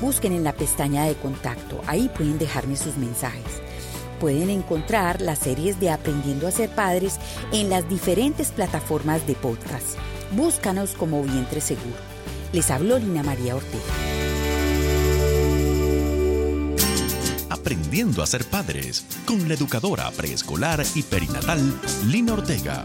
Busquen 0.00 0.32
en 0.32 0.44
la 0.44 0.52
pestaña 0.52 1.04
de 1.04 1.14
contacto, 1.14 1.80
ahí 1.86 2.10
pueden 2.14 2.38
dejarme 2.38 2.76
sus 2.76 2.96
mensajes. 2.96 3.62
Pueden 4.20 4.50
encontrar 4.50 5.20
las 5.20 5.40
series 5.40 5.80
de 5.80 5.90
Aprendiendo 5.90 6.48
a 6.48 6.50
ser 6.50 6.70
padres 6.70 7.18
en 7.52 7.68
las 7.68 7.88
diferentes 7.88 8.50
plataformas 8.50 9.26
de 9.26 9.34
podcast. 9.34 9.98
Búscanos 10.32 10.92
como 10.92 11.22
Vientre 11.22 11.60
Seguro. 11.60 11.96
Les 12.52 12.70
habló 12.70 12.98
Lina 12.98 13.22
María 13.22 13.56
Ortega. 13.56 13.82
Aprendiendo 17.50 18.22
a 18.22 18.26
ser 18.26 18.44
padres 18.44 19.04
con 19.26 19.48
la 19.48 19.54
educadora 19.54 20.10
preescolar 20.10 20.84
y 20.94 21.02
perinatal 21.02 21.60
Lina 22.06 22.34
Ortega. 22.34 22.84